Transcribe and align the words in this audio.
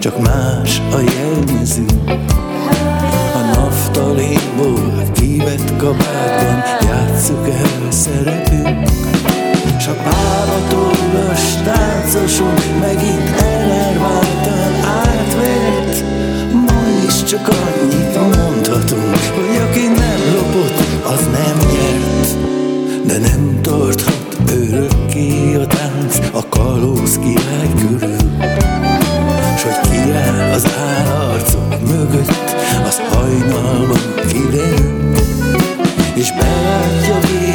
Csak 0.00 0.18
más 0.18 0.82
a 0.92 0.98
jelmező. 0.98 1.84
A 3.34 3.54
naftalénból 3.54 5.02
kivett 5.12 5.76
kabátban 5.76 6.62
játsszuk 6.82 7.48
el 7.48 7.90
szerepünk. 7.90 8.88
S 9.78 9.86
a 9.86 9.92
pávatollas 9.92 11.54
táncosunk 11.64 12.80
megint 12.80 13.40
enerváltan 13.40 14.74
átvert. 14.84 16.04
Ma 16.52 17.06
is 17.06 17.22
csak 17.22 17.48
annyit 17.48 18.36
mondhatunk, 18.36 19.16
hogy 19.16 19.56
aki 19.68 19.86
nem 19.86 20.34
lopott, 20.34 21.12
az 21.14 21.28
nem 21.32 21.56
nyert. 21.72 22.36
De 23.06 23.18
nem 23.28 23.60
tarthat 23.62 24.36
örökké 24.46 25.54
a 25.54 25.66
tánc 25.66 26.18
a 26.32 26.48
kalóz 26.48 27.18
király 27.18 27.68
körül 27.80 28.19
mögött, 32.20 32.86
az 32.86 32.98
hajnalban 32.98 33.98
kiderül 34.28 35.12
És 36.14 36.32
belátja 36.32 37.18
végül 37.20 37.49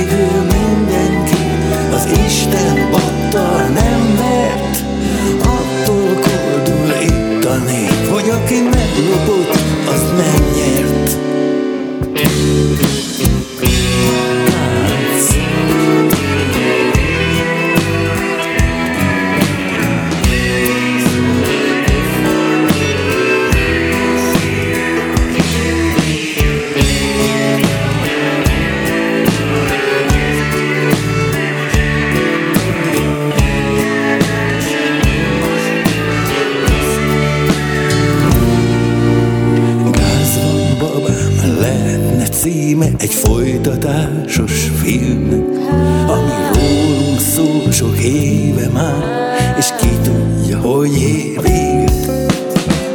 hogy 50.76 51.02
ér 51.02 51.42
véget. 51.42 52.12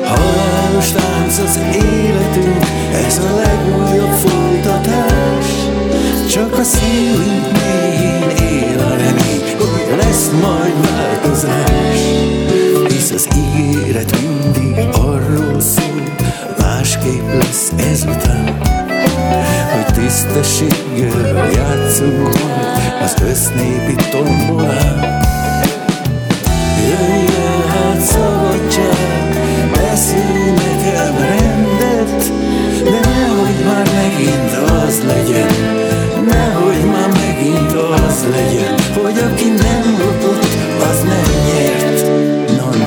Halálos 0.05 0.91
tánc 0.91 1.39
az 1.39 1.59
életünk, 1.75 2.65
ez 3.07 3.19
a 3.19 3.37
legújabb 3.37 4.13
folytatás, 4.13 5.47
csak 6.31 6.59
a 6.59 6.63
szívünk 6.63 7.53
mélyén 7.53 8.29
él 8.29 8.79
a 8.79 8.97
remény, 8.97 9.57
hogy 9.59 9.97
lesz 9.97 10.31
majd 10.43 10.91
változás. 10.91 12.01
Hisz 12.89 13.11
az 13.11 13.29
ígéret 13.37 14.17
mindig 14.21 14.85
arról 14.93 15.61
szól, 15.61 16.15
másképp 16.59 17.33
lesz 17.43 17.73
ezután, 17.93 18.59
hogy 19.73 19.95
tisztességgel 19.95 21.51
játszunk 21.53 22.35
az 23.03 23.15
össznépi 23.29 23.95
tombolán. 24.11 25.19
Jöjjön 26.89 27.51
hát 27.51 27.60
már 33.83 33.93
megint 33.95 34.53
az 34.53 35.05
legyen, 35.05 35.49
nehogy 36.25 36.85
már 36.85 37.09
megint 37.09 37.73
az 37.73 38.27
legyen, 38.31 38.79
hogy 38.95 39.19
aki 39.19 39.49
nem 39.49 39.99
lopott, 39.99 40.45
az 40.91 41.03
nem 41.03 41.25
nyert. 41.47 42.07
Na, 42.57 42.79
na. 42.79 42.87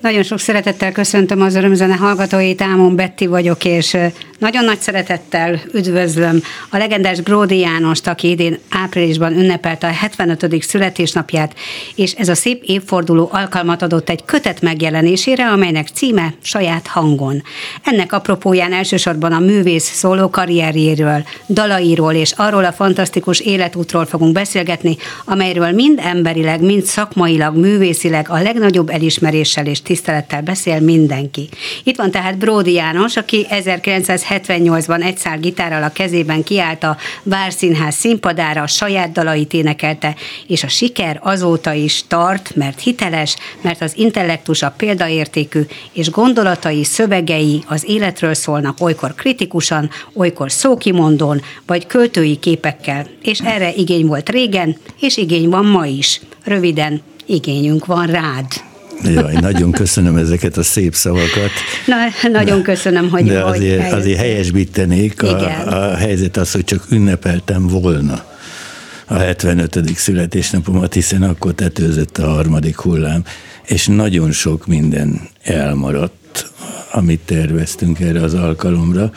Nagyon 0.00 0.22
sok 0.22 0.38
szeretettel 0.38 0.92
köszöntöm 0.92 1.40
az 1.40 1.54
örömzene 1.54 1.94
hallgatóit, 1.94 2.62
Ámon 2.62 2.96
Betti 2.96 3.26
vagyok, 3.26 3.64
és 3.64 3.96
nagyon 4.42 4.64
nagy 4.64 4.80
szeretettel 4.80 5.60
üdvözlöm 5.72 6.42
a 6.70 6.76
legendás 6.76 7.20
Bródi 7.20 7.58
Jánost, 7.58 8.06
aki 8.06 8.30
idén 8.30 8.58
áprilisban 8.70 9.32
ünnepelte 9.32 9.86
a 9.86 9.90
75. 9.90 10.62
születésnapját, 10.62 11.54
és 11.94 12.12
ez 12.12 12.28
a 12.28 12.34
szép 12.34 12.62
évforduló 12.62 13.28
alkalmat 13.32 13.82
adott 13.82 14.08
egy 14.08 14.24
kötet 14.24 14.60
megjelenésére, 14.60 15.48
amelynek 15.48 15.88
címe 15.88 16.34
Saját 16.40 16.86
hangon. 16.86 17.42
Ennek 17.82 18.12
apropóján 18.12 18.72
elsősorban 18.72 19.32
a 19.32 19.38
művész 19.38 19.92
szóló 19.94 20.30
karrierjéről, 20.30 21.24
dalairól 21.48 22.12
és 22.12 22.32
arról 22.36 22.64
a 22.64 22.72
fantasztikus 22.72 23.40
életútról 23.40 24.06
fogunk 24.06 24.32
beszélgetni, 24.32 24.96
amelyről 25.24 25.70
mind 25.70 26.00
emberileg, 26.02 26.60
mind 26.60 26.84
szakmailag, 26.84 27.56
művészileg 27.56 28.26
a 28.28 28.42
legnagyobb 28.42 28.90
elismeréssel 28.90 29.66
és 29.66 29.82
tisztelettel 29.82 30.42
beszél 30.42 30.80
mindenki. 30.80 31.48
Itt 31.82 31.96
van 31.96 32.10
tehát 32.10 32.38
Bródi 32.38 32.72
János, 32.72 33.16
aki 33.16 33.46
1978-ban 34.32 35.04
egy 35.04 35.16
szál 35.16 35.38
gitárral 35.38 35.82
a 35.82 35.92
kezében 35.92 36.42
kiállt 36.42 36.84
a 36.84 36.96
Várszínház 37.22 37.94
színpadára, 37.94 38.62
a 38.62 38.66
saját 38.66 39.12
dalait 39.12 39.52
énekelte, 39.52 40.14
és 40.46 40.62
a 40.62 40.68
siker 40.68 41.20
azóta 41.22 41.72
is 41.72 42.04
tart, 42.08 42.54
mert 42.54 42.80
hiteles, 42.80 43.36
mert 43.60 43.82
az 43.82 43.96
intellektusa 43.96 44.74
példaértékű, 44.76 45.60
és 45.92 46.10
gondolatai, 46.10 46.84
szövegei 46.84 47.64
az 47.66 47.84
életről 47.88 48.34
szólnak 48.34 48.80
olykor 48.80 49.14
kritikusan, 49.14 49.90
olykor 50.14 50.52
szókimondón, 50.52 51.40
vagy 51.66 51.86
költői 51.86 52.36
képekkel, 52.36 53.06
és 53.22 53.38
erre 53.38 53.72
igény 53.72 54.06
volt 54.06 54.28
régen, 54.28 54.76
és 55.00 55.16
igény 55.16 55.48
van 55.48 55.64
ma 55.64 55.86
is. 55.86 56.20
Röviden, 56.44 57.02
igényünk 57.26 57.86
van 57.86 58.06
rád. 58.06 58.71
Jaj, 59.04 59.34
nagyon 59.40 59.70
köszönöm 59.70 60.16
ezeket 60.16 60.56
a 60.56 60.62
szép 60.62 60.94
szavakat. 60.94 61.50
Na, 61.86 61.96
nagyon 62.28 62.62
köszönöm, 62.62 63.10
hogy 63.10 63.24
De 63.24 63.44
azért, 63.44 63.82
hogy 63.82 63.98
azért 64.00 64.18
helyesbítenék, 64.18 65.22
a, 65.22 65.38
a 65.66 65.94
helyzet 65.94 66.36
az, 66.36 66.52
hogy 66.52 66.64
csak 66.64 66.86
ünnepeltem 66.90 67.66
volna 67.66 68.24
a 69.06 69.14
75. 69.14 69.96
születésnapomat, 69.96 70.94
hiszen 70.94 71.22
akkor 71.22 71.52
tetőzött 71.52 72.18
a 72.18 72.28
harmadik 72.28 72.76
hullám, 72.76 73.24
és 73.66 73.86
nagyon 73.86 74.32
sok 74.32 74.66
minden 74.66 75.20
elmaradt, 75.42 76.52
amit 76.92 77.20
terveztünk 77.20 78.00
erre 78.00 78.22
az 78.22 78.34
alkalomra, 78.34 79.10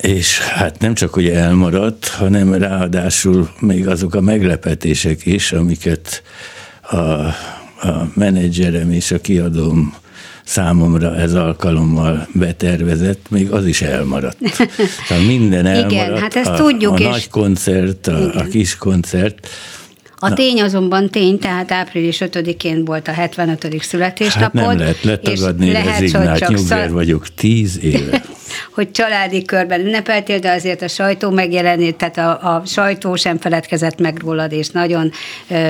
és 0.00 0.38
hát 0.38 0.80
nem 0.80 0.94
csak, 0.94 1.14
hogy 1.14 1.28
elmaradt, 1.28 2.08
hanem 2.08 2.54
ráadásul 2.54 3.50
még 3.60 3.88
azok 3.88 4.14
a 4.14 4.20
meglepetések 4.20 5.26
is, 5.26 5.52
amiket 5.52 6.22
a, 6.82 6.96
a 7.84 8.10
menedzserem 8.14 8.90
és 8.90 9.10
a 9.10 9.20
kiadóm 9.20 9.94
számomra 10.44 11.16
ez 11.16 11.34
alkalommal 11.34 12.28
betervezett, 12.32 13.30
még 13.30 13.50
az 13.50 13.66
is 13.66 13.82
elmaradt. 13.82 14.38
Tehát 15.08 15.26
minden 15.26 15.66
elmaradt. 15.66 15.92
Igen, 15.92 16.18
hát 16.18 16.36
ezt 16.36 16.50
a, 16.50 16.54
tudjuk. 16.54 16.92
A 16.92 16.98
és... 16.98 17.06
nagy 17.06 17.28
koncert, 17.28 18.06
a, 18.06 18.34
a 18.34 18.42
kis 18.42 18.76
koncert. 18.76 19.48
A 20.24 20.34
tény 20.34 20.62
azonban 20.62 21.10
tény, 21.10 21.38
tehát 21.38 21.72
április 21.72 22.18
5-én 22.20 22.84
volt 22.84 23.08
a 23.08 23.12
75. 23.12 23.82
születésnapod. 23.82 24.60
Hát 24.60 24.68
nem 24.68 24.78
lehet 24.78 25.02
letagadni, 25.02 25.72
lehet, 25.72 26.00
rezignált 26.00 26.48
nyugver 26.48 26.92
vagyok 26.92 27.34
tíz 27.34 27.78
éve. 27.82 28.22
hogy 28.74 28.90
családi 28.90 29.42
körben 29.42 29.80
ünnepeltél, 29.80 30.38
de 30.38 30.50
azért 30.50 30.82
a 30.82 30.88
sajtó 30.88 31.30
megjelenít, 31.30 31.96
tehát 31.96 32.18
a, 32.18 32.54
a 32.54 32.62
sajtó 32.66 33.14
sem 33.14 33.38
feledkezett 33.38 34.00
meg 34.00 34.18
rólad, 34.18 34.52
és 34.52 34.68
nagyon 34.68 35.10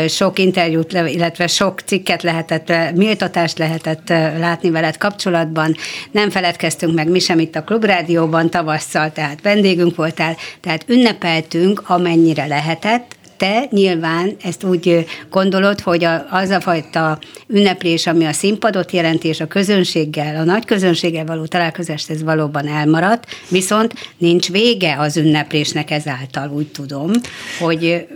sok 0.09 0.39
interjút, 0.39 0.93
illetve 0.93 1.47
sok 1.47 1.81
cikket 1.81 2.23
lehetett, 2.23 2.73
méltatást 2.95 3.59
lehetett 3.59 4.09
látni 4.39 4.71
veled 4.71 4.97
kapcsolatban. 4.97 5.75
Nem 6.11 6.31
feledkeztünk 6.31 6.95
meg 6.95 7.09
mi 7.09 7.19
sem 7.19 7.39
itt 7.39 7.57
a 7.57 7.63
Klubrádióban 7.63 8.51
tavasszal, 8.51 9.13
tehát 9.13 9.43
vendégünk 9.43 9.97
voltál, 9.97 10.37
tehát 10.61 10.85
ünnepeltünk, 10.87 11.83
amennyire 11.87 12.47
lehetett, 12.47 13.14
te 13.37 13.67
nyilván 13.71 14.37
ezt 14.43 14.65
úgy 14.65 15.07
gondolod, 15.31 15.81
hogy 15.81 16.07
az 16.31 16.51
a 16.51 16.61
fajta 16.61 17.19
ünneplés, 17.47 18.07
ami 18.07 18.25
a 18.25 18.33
színpadot 18.33 18.93
jelenti, 18.93 19.29
és 19.29 19.41
a 19.41 19.47
közönséggel, 19.47 20.37
a 20.37 20.45
nagy 20.45 20.65
közönséggel 20.65 21.25
való 21.25 21.47
találkozást, 21.47 22.11
ez 22.11 22.23
valóban 22.23 22.69
elmaradt, 22.69 23.27
viszont 23.49 23.95
nincs 24.19 24.51
vége 24.51 24.97
az 24.99 25.17
ünneplésnek 25.17 25.91
ezáltal, 25.91 26.51
úgy 26.51 26.67
tudom, 26.67 27.11
hogy 27.59 28.07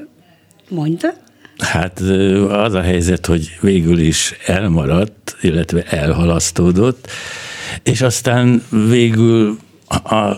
mondta? 0.68 1.12
Hát 1.58 2.00
az 2.48 2.74
a 2.74 2.80
helyzet, 2.80 3.26
hogy 3.26 3.58
végül 3.60 3.98
is 3.98 4.34
elmaradt, 4.46 5.36
illetve 5.40 5.82
elhalasztódott, 5.82 7.10
és 7.82 8.00
aztán 8.00 8.62
végül 8.88 9.58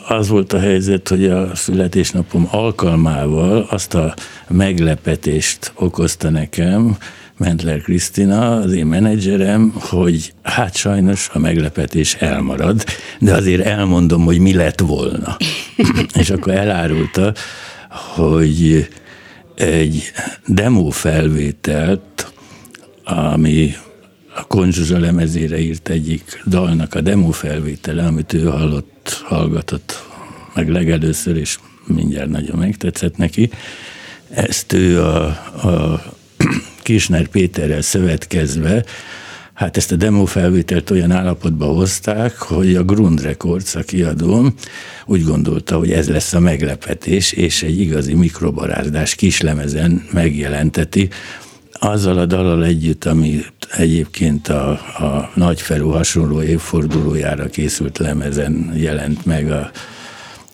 az 0.09 0.29
volt 0.29 0.53
a 0.53 0.59
helyzet, 0.59 1.09
hogy 1.09 1.27
a 1.27 1.55
születésnapom 1.55 2.49
alkalmával 2.51 3.67
azt 3.71 3.95
a 3.95 4.15
meglepetést 4.49 5.73
okozta 5.75 6.31
nekem, 6.31 6.97
Mentler 7.37 7.81
Krisztina, 7.81 8.57
az 8.57 8.73
én 8.73 8.87
menedzserem, 8.87 9.75
hogy 9.75 10.33
hát 10.43 10.77
sajnos 10.77 11.31
a 11.33 11.39
meglepetés 11.39 12.15
elmarad, 12.15 12.85
de 13.19 13.35
azért 13.35 13.65
elmondom, 13.65 14.25
hogy 14.25 14.39
mi 14.39 14.55
lett 14.55 14.81
volna. 14.81 15.37
És 16.21 16.31
akkor 16.31 16.53
elárulta, 16.53 17.33
hogy 17.91 18.89
egy 19.55 20.13
demo 20.47 20.91
felvételt, 20.91 22.33
ami 23.05 23.75
a 24.35 24.47
Konzsuzsa 24.47 24.99
lemezére 24.99 25.59
írt 25.59 25.89
egyik 25.89 26.43
dalnak 26.47 26.95
a 26.95 27.01
demo 27.01 27.31
felvétele, 27.31 28.05
amit 28.05 28.33
ő 28.33 28.45
hallott, 28.45 29.23
hallgatott 29.25 30.09
meg 30.55 30.69
legelőször, 30.69 31.37
és 31.37 31.59
mindjárt 31.87 32.31
nagyon 32.31 32.59
megtetszett 32.59 33.17
neki. 33.17 33.51
Ezt 34.31 34.73
ő 34.73 35.01
a, 35.03 35.25
a 35.67 36.03
Kisner 36.83 37.29
Péterrel 37.29 37.81
szövetkezve, 37.81 38.85
hát 39.53 39.77
ezt 39.77 39.93
a 39.93 39.97
demo 39.97 40.25
felvételt 40.25 40.91
olyan 40.91 41.11
állapotba 41.11 41.67
hozták, 41.67 42.39
hogy 42.39 42.75
a 42.75 42.85
Grund 42.85 43.23
Records, 43.23 43.75
a 43.75 43.83
kiadóm, 43.83 44.55
úgy 45.07 45.25
gondolta, 45.25 45.77
hogy 45.77 45.93
ez 45.93 46.09
lesz 46.09 46.33
a 46.33 46.41
meglepetés, 46.41 47.33
és 47.33 47.63
egy 47.63 47.81
igazi 47.81 48.15
mikrobarázdás 48.15 49.15
kislemezen 49.15 50.07
megjelenteti, 50.13 51.09
azzal 51.81 52.19
a 52.19 52.27
dalal 52.27 52.65
együtt, 52.65 53.05
ami 53.05 53.45
egyébként 53.77 54.49
a, 54.49 54.71
a 54.71 55.31
Nagyferú 55.35 55.91
hasonló 55.91 56.43
évfordulójára 56.43 57.47
készült 57.47 57.99
lemezen 57.99 58.73
jelent 58.77 59.27
meg 59.27 59.51
a, 59.51 59.71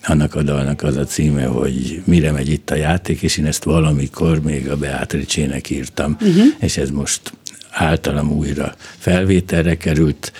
annak 0.03 0.35
a 0.35 0.43
dalnak 0.43 0.83
az 0.83 0.97
a 0.97 1.03
címe, 1.03 1.45
hogy 1.45 2.01
Mire 2.05 2.31
megy 2.31 2.49
itt 2.49 2.69
a 2.69 2.75
játék, 2.75 3.21
és 3.21 3.37
én 3.37 3.45
ezt 3.45 3.63
valamikor 3.63 4.41
még 4.41 4.69
a 4.69 4.77
Beatricsének 4.77 5.69
írtam, 5.69 6.17
uh-huh. 6.21 6.45
és 6.59 6.77
ez 6.77 6.89
most 6.89 7.33
általam 7.71 8.31
újra 8.31 8.75
felvételre 8.97 9.77
került, 9.77 10.31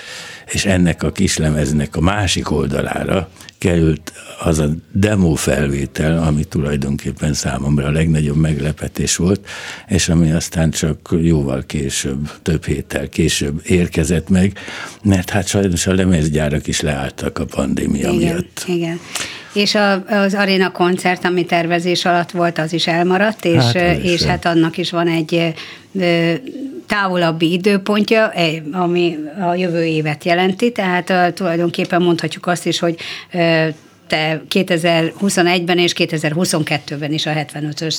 és 0.46 0.66
ennek 0.66 1.04
a 1.04 1.12
kislemeznek 1.12 1.96
a 1.96 2.02
másik 2.02 2.52
oldalára 2.52 3.30
került 3.58 4.14
az 4.40 4.60
a 4.60 4.70
demo 4.92 5.36
felvétel, 5.36 6.24
ami 6.24 6.44
tulajdonképpen 6.44 7.34
számomra 7.34 7.86
a 7.86 7.92
legnagyobb 7.92 8.36
meglepetés 8.36 9.16
volt, 9.16 9.48
és 9.88 10.10
ami 10.10 10.32
aztán 10.32 10.72
csak 10.72 11.16
jóval 11.22 11.64
később, 11.66 12.32
több 12.42 12.66
héttel 12.66 13.10
később 13.10 13.62
érkezett 13.66 14.30
meg, 14.30 14.58
mert 15.04 15.30
hát 15.30 15.48
sajnos 15.48 15.88
a 15.88 15.94
lemezgyárak 15.94 16.68
is 16.68 16.82
leálltak 16.82 17.40
a 17.40 17.46
pandémia 17.46 18.12
igen, 18.12 18.16
miatt. 18.16 18.64
Igen. 18.68 19.00
És 19.54 19.76
a, 19.76 20.06
az 20.06 20.34
aréna 20.34 20.72
koncert, 20.72 21.26
ami 21.26 21.46
tervezés 21.46 22.06
alatt 22.06 22.32
volt, 22.32 22.58
az 22.60 22.74
is 22.74 22.88
elmaradt, 22.88 23.46
és 23.46 23.64
hát, 23.64 24.04
és 24.04 24.24
hát 24.24 24.46
annak 24.46 24.78
is 24.78 24.92
van 24.92 25.08
egy 25.08 25.54
távolabbi 26.88 27.52
időpontja, 27.52 28.32
ami 28.72 29.18
a 29.42 29.56
jövő 29.56 29.86
évet 29.86 30.24
jelenti, 30.24 30.72
tehát 30.72 31.34
tulajdonképpen 31.34 32.02
mondhatjuk 32.02 32.46
azt 32.48 32.66
is, 32.66 32.80
hogy 32.80 32.98
te 34.08 34.42
2021-ben 34.50 35.78
és 35.78 35.94
2022-ben 35.98 37.12
is 37.12 37.26
a 37.26 37.32
75-ös 37.32 37.96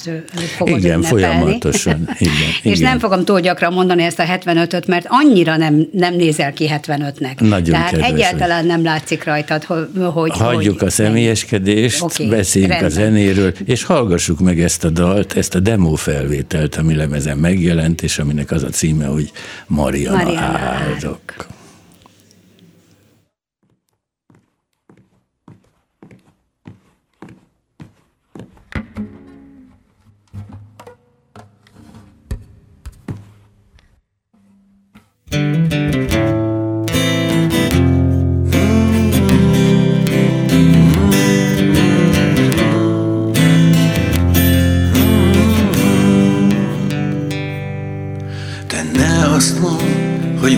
fogod 0.57 0.79
Igen, 0.79 0.99
ünnepelni. 0.99 1.07
folyamatosan. 1.07 2.09
Igen, 2.19 2.35
és 2.63 2.79
igen. 2.79 2.91
nem 2.91 2.99
fogom 2.99 3.25
túl 3.25 3.41
gyakran 3.41 3.73
mondani 3.73 4.03
ezt 4.03 4.19
a 4.19 4.25
75-öt, 4.25 4.87
mert 4.87 5.07
annyira 5.09 5.57
nem, 5.57 5.89
nem 5.93 6.15
nézel 6.15 6.53
ki 6.53 6.71
75-nek. 6.73 7.41
Nagyon 7.41 7.71
Tehát 7.71 7.91
kedves 7.91 8.11
egyáltalán 8.11 8.67
nem 8.67 8.83
látszik 8.83 9.25
rajtad, 9.25 9.65
hogy... 9.65 10.31
Hagyjuk 10.31 10.79
hogy, 10.79 10.89
a 10.89 10.91
személyeskedést, 10.91 12.03
okay, 12.03 12.29
beszéljünk 12.29 12.73
rendben. 12.73 12.91
a 12.91 12.95
zenéről, 12.95 13.53
és 13.65 13.85
hallgassuk 13.85 14.41
meg 14.41 14.61
ezt 14.61 14.85
a 14.85 14.91
dalt, 14.91 15.37
ezt 15.37 15.55
a 15.55 15.61
demo 15.61 15.95
felvételt, 15.95 16.77
ami 16.77 16.95
lemezen 16.95 17.39
megjelent, 17.39 18.03
és 18.03 18.19
aminek 18.19 18.51
az 18.51 18.63
a 18.63 18.69
címe, 18.69 19.07
hogy 19.07 19.31
Mariana, 19.67 20.17
Mariana 20.17 20.59
áldok. 20.59 21.21
hogy 21.37 21.58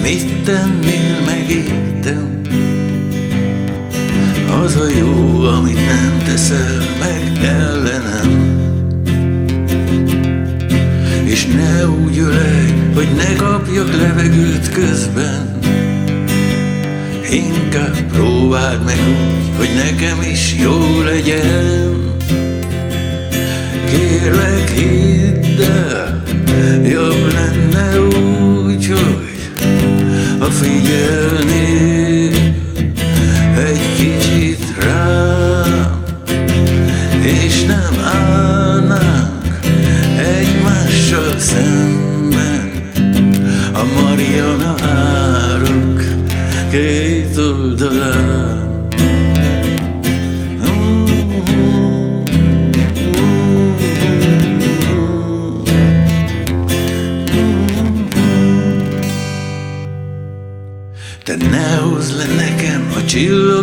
mit 0.03 0.43
tennél 0.45 1.21
megértem. 1.27 2.41
Az 4.63 4.77
a 4.77 4.89
jó, 4.99 5.45
amit 5.45 5.87
nem 5.87 6.23
teszel 6.25 6.83
meg 6.99 7.45
ellenem. 7.45 8.59
És 11.25 11.47
ne 11.47 11.89
úgy 11.89 12.19
ölej, 12.19 12.93
hogy 12.95 13.09
ne 13.17 13.35
kapjak 13.35 13.97
levegőt 13.97 14.69
közben. 14.73 15.59
Inkább 17.31 18.01
próbáld 18.13 18.85
meg 18.85 18.99
úgy, 19.09 19.57
hogy 19.57 19.69
nekem 19.75 20.23
is 20.31 20.57
jó 20.63 21.03
legyen. 21.03 22.15
Kérlek, 23.91 24.71
hidd 24.71 25.61
el, 25.61 26.23
jobb 26.85 27.33
lenne 27.33 28.01
úgy, 28.01 28.87
hogy 28.87 29.30
ha 30.41 30.51
figyelnél 30.51 32.31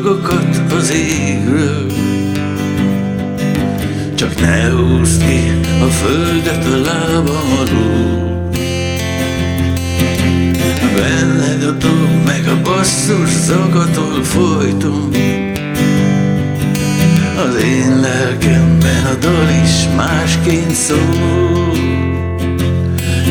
csillagokat 0.07 0.73
az 0.73 0.91
égről. 0.91 1.85
Csak 4.15 4.39
ne 4.39 4.69
húzd 4.69 5.25
ki 5.25 5.51
a 5.81 5.87
földet 5.87 6.65
a 6.65 6.77
lábam 6.77 7.51
alul 7.59 8.49
Benned 10.95 11.63
a 11.63 11.71
dob, 11.71 12.25
meg 12.25 12.47
a 12.47 12.61
basszus 12.61 13.29
zakatol 13.29 14.23
folyton. 14.23 15.11
Az 17.47 17.63
én 17.63 17.99
lelkemben 17.99 19.05
a 19.05 19.15
dal 19.19 19.49
is 19.63 19.95
másként 19.95 20.73
szól. 20.73 21.71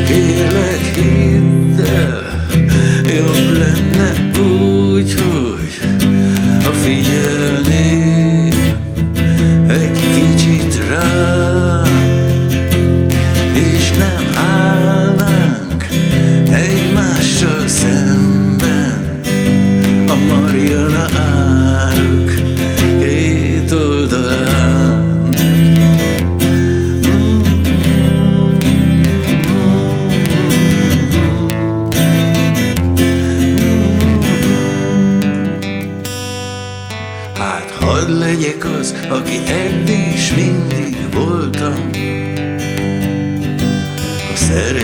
Kérlek 0.06 0.94
hidd 0.94 1.80
el, 1.80 2.46
jobb 3.04 3.58
lenne 3.58 4.30
úgy, 4.40 5.14
hogy 5.14 5.65
a 6.66 6.72
figyelnél 6.72 8.54
egy 9.68 9.90
kicsit 9.92 10.88
rá, 10.88 11.45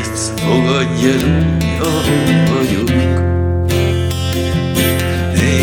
Szeretsz, 0.02 0.32
fogadj 0.36 1.06
el 1.06 1.14
úgy, 1.14 1.64
ahogy 1.80 2.50
vagyok 2.54 2.90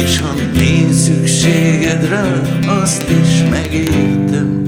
És 0.03 0.19
ha 0.19 0.33
nincs 0.53 0.93
szükséged 0.93 2.09
rá, 2.09 2.41
azt 2.81 3.05
is 3.09 3.49
megértem. 3.49 4.65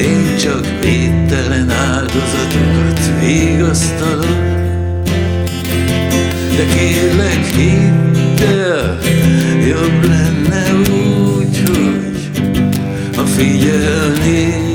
Én 0.00 0.36
csak 0.40 0.66
védtelen 0.80 1.70
áldozatokat 1.70 3.00
vigasztalok. 3.20 4.40
De 6.56 6.64
kérlek 6.76 7.44
hidd 7.44 8.42
el, 8.46 8.98
jobb 9.68 10.04
lenne 10.04 10.72
úgy, 10.72 11.62
hogy 11.66 12.30
ha 13.16 13.24
figyelnél 13.24 14.71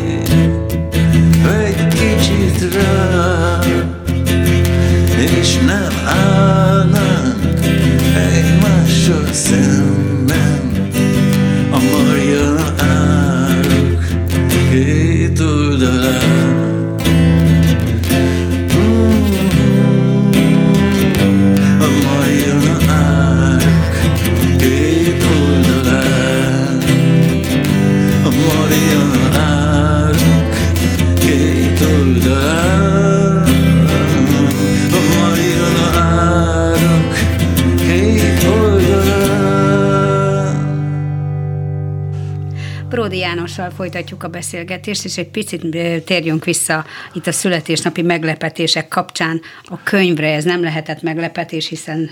folytatjuk 43.77 44.23
a 44.23 44.27
beszélgetést, 44.27 45.05
és 45.05 45.17
egy 45.17 45.29
picit 45.29 45.65
térjünk 46.05 46.45
vissza 46.45 46.85
itt 47.13 47.27
a 47.27 47.31
születésnapi 47.31 48.01
meglepetések 48.01 48.87
kapcsán 48.87 49.41
a 49.63 49.83
könyvre. 49.83 50.33
Ez 50.33 50.43
nem 50.43 50.61
lehetett 50.61 51.01
meglepetés, 51.01 51.67
hiszen 51.67 52.09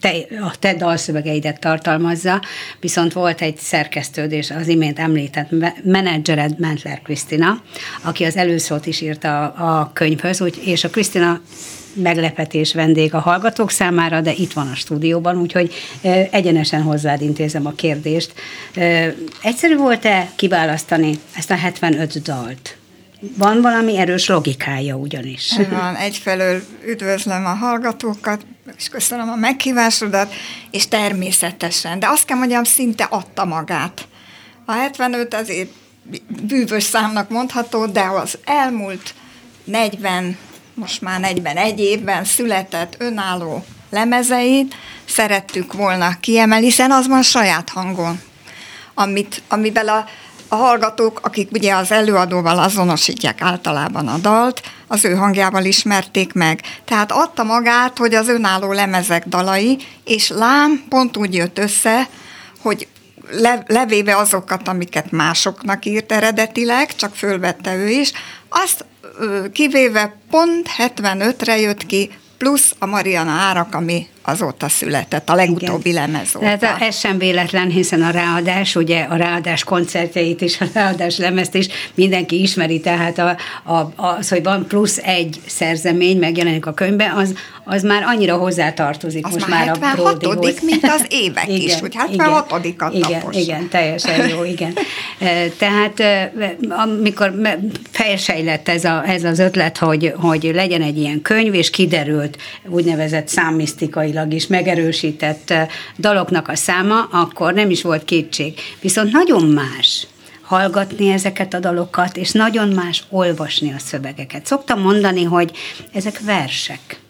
te, 0.00 0.10
a 0.40 0.58
te 0.58 0.74
dalszövegeidet 0.74 1.60
tartalmazza, 1.60 2.42
viszont 2.80 3.12
volt 3.12 3.40
egy 3.40 3.56
szerkesztőd, 3.56 4.32
és 4.32 4.50
az 4.50 4.68
imént 4.68 4.98
említett 4.98 5.50
me- 5.50 5.84
menedzsered 5.84 6.58
Mentler 6.58 7.00
Krisztina, 7.02 7.62
aki 8.02 8.24
az 8.24 8.36
előszót 8.36 8.86
is 8.86 9.00
írta 9.00 9.48
a, 9.48 9.80
a 9.80 9.90
könyvhöz, 9.92 10.40
úgy, 10.40 10.62
és 10.64 10.84
a 10.84 10.90
Krisztina 10.90 11.40
meglepetés 11.94 12.74
vendég 12.74 13.14
a 13.14 13.20
hallgatók 13.20 13.70
számára, 13.70 14.20
de 14.20 14.32
itt 14.32 14.52
van 14.52 14.68
a 14.68 14.74
stúdióban, 14.74 15.40
úgyhogy 15.40 15.74
egyenesen 16.30 16.82
hozzád 16.82 17.20
intézem 17.20 17.66
a 17.66 17.72
kérdést. 17.72 18.32
Egyszerű 19.42 19.76
volt-e 19.76 20.30
kiválasztani 20.36 21.18
ezt 21.36 21.50
a 21.50 21.54
75 21.54 22.22
dalt? 22.22 22.76
Van 23.36 23.60
valami 23.60 23.98
erős 23.98 24.28
logikája 24.28 24.94
ugyanis. 24.94 25.52
Van, 25.70 25.94
egyfelől 25.94 26.62
üdvözlöm 26.86 27.44
a 27.44 27.54
hallgatókat, 27.54 28.46
és 28.76 28.88
köszönöm 28.88 29.28
a 29.28 29.36
meghívásodat, 29.36 30.32
és 30.70 30.88
természetesen, 30.88 31.98
de 31.98 32.06
azt 32.08 32.24
kell 32.24 32.38
mondjam, 32.38 32.64
szinte 32.64 33.04
adta 33.04 33.44
magát. 33.44 34.06
A 34.64 34.72
75 34.72 35.34
azért 35.34 35.68
bűvös 36.42 36.82
számnak 36.82 37.30
mondható, 37.30 37.86
de 37.86 38.02
az 38.02 38.38
elmúlt 38.44 39.14
40, 39.64 40.36
most 40.74 41.00
már 41.00 41.20
41 41.20 41.80
évben 41.80 42.24
született 42.24 42.94
önálló 42.98 43.64
lemezeit 43.90 44.74
szerettük 45.04 45.72
volna 45.72 46.20
kiemelni, 46.20 46.64
hiszen 46.64 46.90
az 46.90 47.06
van 47.06 47.22
saját 47.22 47.68
hangon, 47.68 48.20
amit, 48.94 49.42
amivel 49.48 49.88
a, 49.88 50.04
a 50.48 50.54
hallgatók, 50.54 51.20
akik 51.22 51.50
ugye 51.52 51.74
az 51.74 51.92
előadóval 51.92 52.58
azonosítják 52.58 53.42
általában 53.42 54.08
a 54.08 54.18
dalt, 54.18 54.62
az 54.86 55.04
ő 55.04 55.14
hangjával 55.14 55.64
ismerték 55.64 56.32
meg. 56.32 56.60
Tehát 56.84 57.12
adta 57.12 57.42
magát, 57.42 57.98
hogy 57.98 58.14
az 58.14 58.28
önálló 58.28 58.72
lemezek 58.72 59.28
dalai, 59.28 59.78
és 60.04 60.28
lám 60.28 60.84
pont 60.88 61.16
úgy 61.16 61.34
jött 61.34 61.58
össze, 61.58 62.08
hogy 62.60 62.88
le, 63.30 63.62
levéve 63.66 64.16
azokat, 64.16 64.68
amiket 64.68 65.10
másoknak 65.10 65.84
írt 65.84 66.12
eredetileg, 66.12 66.94
csak 66.94 67.14
fölvette 67.14 67.74
ő 67.74 67.88
is, 67.88 68.12
azt 68.48 68.84
kivéve 69.52 70.16
pont 70.30 70.68
75-re 70.78 71.58
jött 71.58 71.86
ki, 71.86 72.10
plusz 72.38 72.74
a 72.78 72.86
Mariana 72.86 73.32
Árak, 73.32 73.74
ami 73.74 74.06
azóta 74.26 74.68
született, 74.68 75.28
a 75.30 75.34
legutóbbi 75.34 75.88
Igen. 75.88 76.10
lemez 76.10 76.36
óta. 76.36 76.56
Tehát 76.58 76.82
ez 76.82 76.98
sem 76.98 77.18
véletlen, 77.18 77.68
hiszen 77.68 78.02
a 78.02 78.10
ráadás, 78.10 78.76
ugye 78.76 79.00
a 79.02 79.16
ráadás 79.16 79.64
koncertjeit 79.64 80.40
is, 80.40 80.60
a 80.60 80.64
ráadás 80.74 81.16
lemezt 81.16 81.54
is 81.54 81.68
mindenki 81.94 82.42
ismeri, 82.42 82.80
tehát 82.80 83.18
a, 83.18 83.36
a, 83.72 83.92
az, 83.96 84.28
hogy 84.28 84.42
van 84.42 84.66
plusz 84.66 84.98
egy 84.98 85.40
szerzemény, 85.46 86.18
megjelenik 86.18 86.66
a 86.66 86.72
könyvben, 86.72 87.10
az, 87.10 87.34
az 87.64 87.82
már 87.82 88.02
annyira 88.02 88.36
hozzátartozik 88.36 89.26
Az 89.26 89.32
most 89.32 89.48
már 89.48 89.66
már 89.66 89.76
a 89.76 89.84
76. 89.84 90.18
Bródihoz. 90.18 90.60
mint 90.62 90.84
az 90.84 91.06
évek 91.08 91.48
is, 91.48 91.80
hogy 91.80 91.96
76-at 92.08 92.60
igen, 92.62 93.00
tapos. 93.00 93.36
igen, 93.36 93.68
teljesen 93.68 94.28
jó, 94.28 94.44
igen. 94.44 94.72
Tehát 95.58 96.02
amikor 96.68 97.34
felsejlett 97.90 98.68
ez, 98.68 98.84
a, 98.84 99.02
ez 99.06 99.24
az 99.24 99.38
ötlet, 99.38 99.78
hogy, 99.78 100.12
hogy 100.16 100.50
legyen 100.54 100.82
egy 100.82 100.98
ilyen 100.98 101.22
könyv, 101.22 101.54
és 101.54 101.70
kiderült 101.70 102.38
úgynevezett 102.68 103.28
számmisztikailag 104.14 104.32
is 104.32 104.46
megerősített 104.46 105.50
e, 105.50 105.68
daloknak 105.98 106.48
a 106.48 106.56
száma, 106.56 107.02
akkor 107.10 107.54
nem 107.54 107.70
is 107.70 107.82
volt 107.82 108.04
kétség. 108.04 108.60
Viszont 108.80 109.12
nagyon 109.12 109.44
más 109.44 110.06
hallgatni 110.42 111.10
ezeket 111.10 111.54
a 111.54 111.58
dalokat, 111.58 112.16
és 112.16 112.30
nagyon 112.30 112.68
más 112.68 113.04
olvasni 113.10 113.72
a 113.72 113.78
szövegeket. 113.78 114.46
Szoktam 114.46 114.80
mondani, 114.80 115.22
hogy 115.22 115.52
ezek 115.92 116.20
versek. 116.20 117.00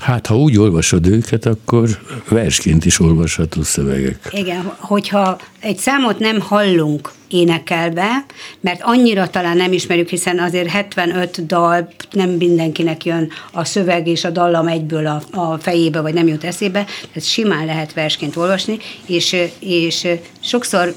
Hát, 0.00 0.26
ha 0.26 0.38
úgy 0.38 0.58
olvasod 0.58 1.06
őket, 1.06 1.46
akkor 1.46 1.88
versként 2.28 2.84
is 2.84 3.00
olvasható 3.00 3.62
szövegek. 3.62 4.28
Igen, 4.30 4.72
hogyha 4.78 5.38
egy 5.60 5.76
számot 5.76 6.18
nem 6.18 6.40
hallunk 6.40 7.12
énekelve, 7.28 8.24
mert 8.60 8.80
annyira 8.82 9.28
talán 9.28 9.56
nem 9.56 9.72
ismerjük, 9.72 10.08
hiszen 10.08 10.38
azért 10.38 10.68
75 10.68 11.46
dal 11.46 11.92
nem 12.10 12.30
mindenkinek 12.30 13.04
jön 13.04 13.28
a 13.52 13.64
szöveg 13.64 14.06
és 14.06 14.24
a 14.24 14.30
dallam 14.30 14.66
egyből 14.66 15.06
a, 15.06 15.22
a 15.30 15.58
fejébe, 15.58 16.00
vagy 16.00 16.14
nem 16.14 16.26
jut 16.26 16.44
eszébe, 16.44 16.84
tehát 16.84 17.28
simán 17.28 17.64
lehet 17.64 17.92
versként 17.92 18.36
olvasni, 18.36 18.78
és, 19.06 19.36
és 19.58 20.06
sokszor 20.40 20.94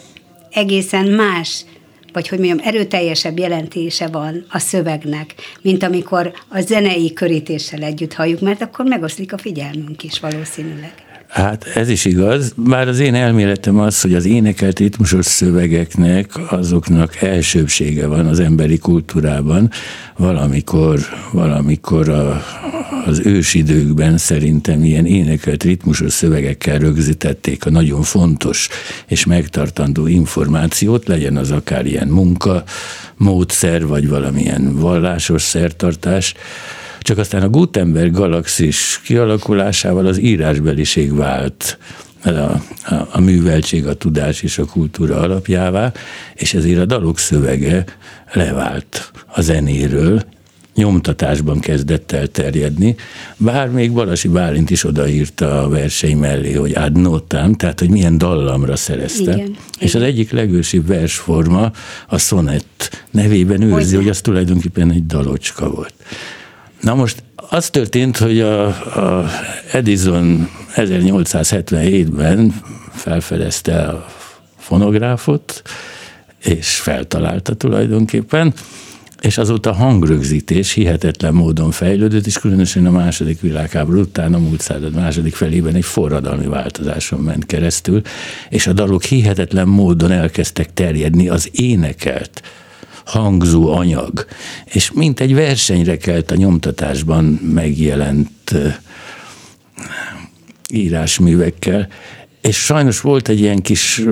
egészen 0.50 1.06
más 1.06 1.66
vagy 2.14 2.28
hogy 2.28 2.40
mondjam, 2.40 2.68
erőteljesebb 2.68 3.40
jelentése 3.40 4.08
van 4.08 4.46
a 4.50 4.60
szövegnek, 4.60 5.34
mint 5.62 5.84
amikor 5.84 6.34
a 6.48 6.60
zenei 6.60 7.14
körítéssel 7.14 7.84
együtt 7.84 8.14
halljuk, 8.14 8.40
mert 8.40 8.62
akkor 8.62 8.86
megoszlik 8.86 9.34
a 9.34 9.38
figyelmünk 9.38 10.04
is 10.04 10.20
valószínűleg. 10.20 11.13
Hát 11.34 11.66
ez 11.76 11.90
is 11.90 12.06
igaz, 12.06 12.54
bár 12.58 12.88
az 12.88 13.00
én 13.00 13.16
elméletem 13.16 13.80
az, 13.80 14.02
hogy 14.02 14.14
az 14.14 14.26
énekelt 14.26 14.80
ritmusos 14.80 15.26
szövegeknek 15.26 16.32
azoknak 16.50 17.22
elsőbsége 17.22 18.08
van 18.08 18.26
az 18.26 18.40
emberi 18.40 18.78
kultúrában. 18.78 19.70
Valamikor, 20.18 21.00
valamikor 21.32 22.10
a, 22.10 22.42
az 23.06 23.20
ősidőkben 23.26 24.18
szerintem 24.18 24.84
ilyen 24.84 25.06
énekelt 25.06 25.64
ritmusos 25.64 26.14
szövegekkel 26.14 26.78
rögzítették 26.78 27.66
a 27.66 27.70
nagyon 27.70 28.02
fontos 28.02 28.70
és 29.08 29.26
megtartandó 29.26 30.08
információt, 30.08 31.08
legyen 31.08 31.38
az 31.38 31.52
akár 31.52 31.86
ilyen 31.86 32.08
munka, 32.08 32.64
módszer, 33.18 33.88
vagy 33.88 34.08
valamilyen 34.10 34.76
vallásos 34.76 35.42
szertartás 35.42 36.34
csak 37.04 37.18
aztán 37.18 37.42
a 37.42 37.50
Gutenberg 37.50 38.12
galaxis 38.12 39.02
kialakulásával 39.04 40.06
az 40.06 40.20
írásbeliség 40.20 41.16
vált 41.16 41.78
a, 42.24 42.30
a, 42.30 42.62
a 43.12 43.20
műveltség, 43.20 43.88
a 43.88 43.94
tudás 43.94 44.42
és 44.42 44.58
a 44.58 44.66
kultúra 44.66 45.20
alapjává, 45.20 45.92
és 46.34 46.54
ezért 46.54 46.80
a 46.80 46.86
dalok 46.86 47.20
szövege 47.20 47.84
levált 48.34 49.12
a 49.28 49.42
zenéről, 49.42 50.24
nyomtatásban 50.76 51.60
kezdett 51.60 52.12
el 52.12 52.28
terjedni, 52.28 52.96
bár 53.38 53.70
még 53.70 53.92
Balasi 53.92 54.28
Bálint 54.28 54.70
is 54.70 54.84
odaírta 54.84 55.64
a 55.64 55.70
versei 55.70 56.14
mellé, 56.14 56.54
hogy 56.54 56.74
ad 56.76 56.98
notam, 56.98 57.54
tehát 57.54 57.80
hogy 57.80 57.90
milyen 57.90 58.18
dallamra 58.18 58.76
szerezte. 58.76 59.34
Igen, 59.34 59.56
és 59.80 59.90
igen. 59.90 60.02
az 60.02 60.08
egyik 60.08 60.32
legősibb 60.32 60.88
versforma 60.88 61.72
a 62.08 62.18
szonett 62.18 63.06
nevében 63.12 63.62
őrzi, 63.62 63.96
hogy, 63.96 64.04
hogy 64.04 64.10
az 64.10 64.22
tulajdonképpen 64.22 64.92
egy 64.92 65.06
dalocska 65.06 65.70
volt. 65.70 65.94
Na 66.84 66.96
most 66.96 67.24
az 67.36 67.70
történt, 67.70 68.18
hogy 68.18 68.40
a, 68.40 68.66
a 68.68 69.30
Edison 69.72 70.50
1877-ben 70.76 72.62
felfedezte 72.92 73.82
a 73.82 74.06
fonográfot, 74.58 75.62
és 76.44 76.76
feltalálta 76.76 77.54
tulajdonképpen, 77.54 78.54
és 79.22 79.38
azóta 79.38 79.70
a 79.70 79.74
hangrögzítés 79.74 80.72
hihetetlen 80.72 81.34
módon 81.34 81.72
fejlődött, 81.72 82.26
és 82.26 82.38
különösen 82.38 82.86
a 82.86 82.92
második 82.92 83.42
világháború 83.42 84.00
után, 84.00 84.34
a 84.34 84.40
múlt 84.40 84.62
század 84.62 84.94
második 84.94 85.36
felében 85.36 85.76
egy 85.76 85.86
forradalmi 85.86 86.48
változáson 86.48 87.20
ment 87.20 87.46
keresztül, 87.46 88.02
és 88.50 88.68
a 88.68 88.74
dalok 88.74 89.04
hihetetlen 89.04 89.68
módon 89.68 90.12
elkezdtek 90.12 90.74
terjedni 90.74 91.30
az 91.30 91.50
énekelt 91.52 92.42
hangzó 93.06 93.72
anyag, 93.72 94.26
és 94.66 94.92
mint 94.92 95.20
egy 95.20 95.34
versenyre 95.34 95.98
kelt 95.98 96.32
a 96.32 96.36
nyomtatásban 96.36 97.24
megjelent 97.54 98.56
írásművekkel, 100.70 101.88
és 102.42 102.58
sajnos 102.58 103.02
volt 103.02 103.28
egy 103.28 103.40
ilyen 103.40 103.62
kis, 103.62 104.04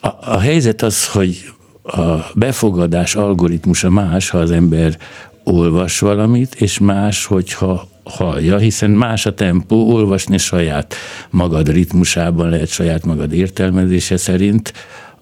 a, 0.00 0.08
a 0.20 0.38
helyzet 0.38 0.82
az, 0.82 1.08
hogy 1.08 1.52
a 1.82 2.30
befogadás 2.34 3.14
algoritmusa 3.14 3.90
más, 3.90 4.30
ha 4.30 4.38
az 4.38 4.50
ember 4.50 4.98
olvas 5.44 5.98
valamit, 5.98 6.54
és 6.54 6.78
más, 6.78 7.24
hogyha 7.24 7.88
hallja, 8.04 8.58
hiszen 8.58 8.90
más 8.90 9.26
a 9.26 9.34
tempó, 9.34 9.92
olvasni 9.92 10.38
saját 10.38 10.94
magad 11.30 11.68
ritmusában 11.68 12.48
lehet, 12.48 12.68
saját 12.68 13.04
magad 13.04 13.32
értelmezése 13.32 14.16
szerint, 14.16 14.72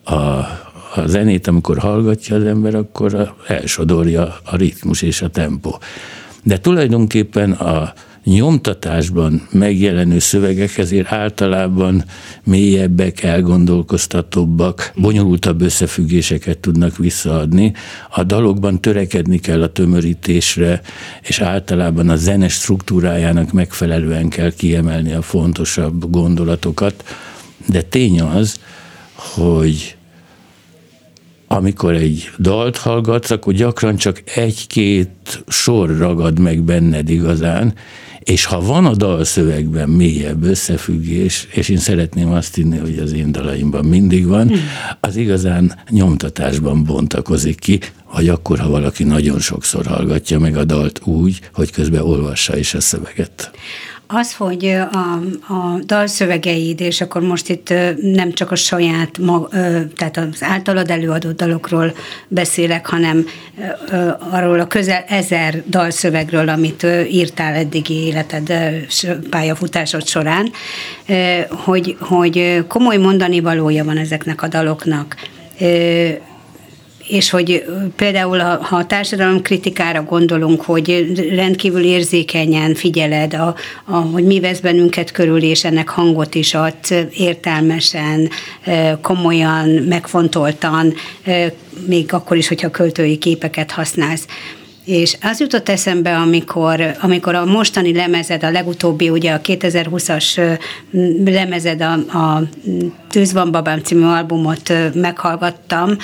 a, 0.05 0.15
a 0.95 1.07
zenét, 1.07 1.47
amikor 1.47 1.79
hallgatja 1.79 2.37
az 2.37 2.45
ember, 2.45 2.75
akkor 2.75 3.35
elsodorja 3.47 4.37
a 4.45 4.57
ritmus 4.57 5.03
és 5.03 5.23
a 5.23 5.29
tempó. 5.29 5.79
De 6.43 6.59
tulajdonképpen 6.59 7.53
a 7.53 7.93
nyomtatásban 8.25 9.49
megjelenő 9.51 10.19
szövegek 10.19 10.79
ezért 10.79 11.13
általában 11.13 12.05
mélyebbek, 12.45 13.23
elgondolkoztatóbbak, 13.23 14.93
bonyolultabb 14.97 15.61
összefüggéseket 15.61 16.59
tudnak 16.59 16.97
visszaadni. 16.97 17.73
A 18.11 18.23
dalokban 18.23 18.81
törekedni 18.81 19.39
kell 19.39 19.63
a 19.63 19.73
tömörítésre, 19.73 20.81
és 21.23 21.41
általában 21.41 22.09
a 22.09 22.17
zene 22.17 22.49
struktúrájának 22.49 23.53
megfelelően 23.53 24.29
kell 24.29 24.53
kiemelni 24.53 25.13
a 25.13 25.23
fontosabb 25.23 26.11
gondolatokat. 26.11 27.05
De 27.67 27.83
tény 27.83 28.21
az, 28.21 28.61
hogy 29.15 29.97
amikor 31.53 31.95
egy 31.95 32.31
dalt 32.39 32.77
hallgatsz, 32.77 33.31
akkor 33.31 33.53
gyakran 33.53 33.97
csak 33.97 34.23
egy-két 34.35 35.45
sor 35.49 35.97
ragad 35.99 36.39
meg 36.39 36.63
benned 36.63 37.09
igazán, 37.09 37.75
és 38.21 38.45
ha 38.45 38.61
van 38.61 38.87
a 38.87 38.95
dalszövegben 38.95 39.89
mélyebb 39.89 40.43
összefüggés, 40.45 41.49
és 41.53 41.69
én 41.69 41.77
szeretném 41.77 42.33
azt 42.33 42.55
hinni, 42.55 42.79
hogy 42.79 42.99
az 42.99 43.13
én 43.13 43.33
dalaimban 43.33 43.85
mindig 43.85 44.27
van, 44.27 44.49
hmm. 44.49 44.61
az 45.01 45.17
igazán 45.17 45.79
nyomtatásban 45.89 46.85
bontakozik 46.85 47.59
ki, 47.59 47.81
vagy 48.13 48.29
akkor, 48.29 48.59
ha 48.59 48.69
valaki 48.69 49.05
nagyon 49.05 49.39
sokszor 49.39 49.87
hallgatja 49.87 50.39
meg 50.39 50.57
a 50.57 50.65
dalt 50.65 51.01
úgy, 51.05 51.41
hogy 51.53 51.71
közben 51.71 52.03
olvassa 52.03 52.57
is 52.57 52.75
a 52.75 52.81
szöveget. 52.81 53.51
Az, 54.13 54.35
hogy 54.35 54.65
a, 54.67 54.99
a 55.53 55.79
dalszövegeid, 55.85 56.81
és 56.81 57.01
akkor 57.01 57.23
most 57.23 57.49
itt 57.49 57.75
nem 58.03 58.33
csak 58.33 58.51
a 58.51 58.55
saját, 58.55 59.21
tehát 59.97 60.17
az 60.17 60.43
általad 60.43 60.91
előadott 60.91 61.37
dalokról 61.37 61.93
beszélek, 62.29 62.87
hanem 62.87 63.27
arról 64.31 64.61
a 64.61 64.67
közel 64.67 65.05
ezer 65.09 65.63
dalszövegről, 65.67 66.49
amit 66.49 66.87
írtál 67.11 67.55
eddigi 67.55 67.95
életed 67.95 68.53
pályafutásod 69.31 70.07
során, 70.07 70.51
hogy, 71.65 71.97
hogy 72.01 72.65
komoly 72.69 72.97
mondani 72.97 73.41
valója 73.41 73.85
van 73.85 73.97
ezeknek 73.97 74.43
a 74.43 74.49
daloknak 74.49 75.17
és 77.11 77.31
hogy 77.31 77.65
például 77.97 78.39
ha 78.39 78.77
a 78.77 78.87
társadalom 78.87 79.43
kritikára 79.43 80.03
gondolunk, 80.03 80.63
hogy 80.63 81.13
rendkívül 81.35 81.85
érzékenyen 81.85 82.75
figyeled, 82.75 83.35
a, 83.35 83.55
a, 83.85 83.97
hogy 83.97 84.25
mi 84.25 84.41
vesz 84.41 84.61
bennünket 84.61 85.11
körül, 85.11 85.43
és 85.43 85.65
ennek 85.65 85.89
hangot 85.89 86.35
is 86.35 86.55
ad 86.55 86.75
értelmesen, 87.13 88.31
komolyan, 89.03 89.69
megfontoltan, 89.69 90.95
még 91.87 92.13
akkor 92.13 92.37
is, 92.37 92.49
hogyha 92.49 92.71
költői 92.71 93.19
képeket 93.19 93.71
használsz. 93.71 94.27
És 94.85 95.17
az 95.23 95.41
jutott 95.41 95.69
eszembe, 95.69 96.17
amikor, 96.17 96.97
amikor 97.01 97.35
a 97.35 97.45
mostani 97.45 97.95
lemezed, 97.95 98.43
a 98.43 98.51
legutóbbi, 98.51 99.09
ugye 99.09 99.33
a 99.33 99.41
2020-as 99.41 100.59
lemezed, 101.25 101.81
a, 101.81 101.93
a 102.19 102.43
Tűz 103.11 103.33
van 103.33 103.51
babám 103.51 103.79
című 103.79 104.05
albumot 104.05 104.73
meghallgattam, 104.95 105.97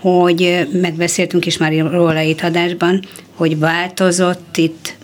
hogy 0.00 0.68
megbeszéltünk 0.72 1.46
is 1.46 1.56
már 1.56 1.72
róla 1.72 2.20
itt 2.20 2.40
adásban, 2.40 3.04
hogy 3.34 3.58
változott 3.58 4.56
itt 4.56 4.96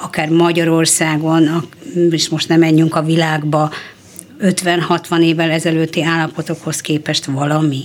akár 0.00 0.28
Magyarországon, 0.28 1.68
és 2.10 2.28
most 2.28 2.48
nem 2.48 2.58
menjünk 2.58 2.94
a 2.94 3.02
világba, 3.02 3.70
50-60 4.40 5.22
évvel 5.22 5.50
ezelőtti 5.50 6.02
állapotokhoz 6.02 6.80
képest 6.80 7.24
valami? 7.24 7.82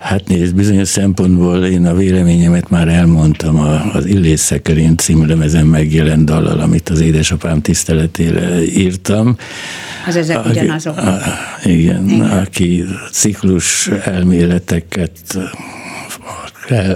Hát 0.00 0.28
nézd, 0.28 0.54
bizonyos 0.54 0.88
szempontból 0.88 1.64
én 1.64 1.86
a 1.86 1.94
véleményemet 1.94 2.70
már 2.70 2.88
elmondtam 2.88 3.58
az 3.92 4.04
Illés 4.04 4.40
Szekerén 4.40 4.96
című 4.96 5.26
lemezen 5.26 5.66
megjelent 5.66 6.24
dallal, 6.24 6.60
amit 6.60 6.88
az 6.88 7.00
édesapám 7.00 7.60
tiszteletére 7.60 8.62
írtam. 8.64 9.36
Az 10.06 10.16
ezek 10.16 10.46
ugyanazok. 10.46 10.96
A, 10.96 11.18
igen, 11.64 12.08
igen, 12.08 12.30
aki 12.30 12.84
ciklus 13.10 13.88
elméleteket 14.04 15.10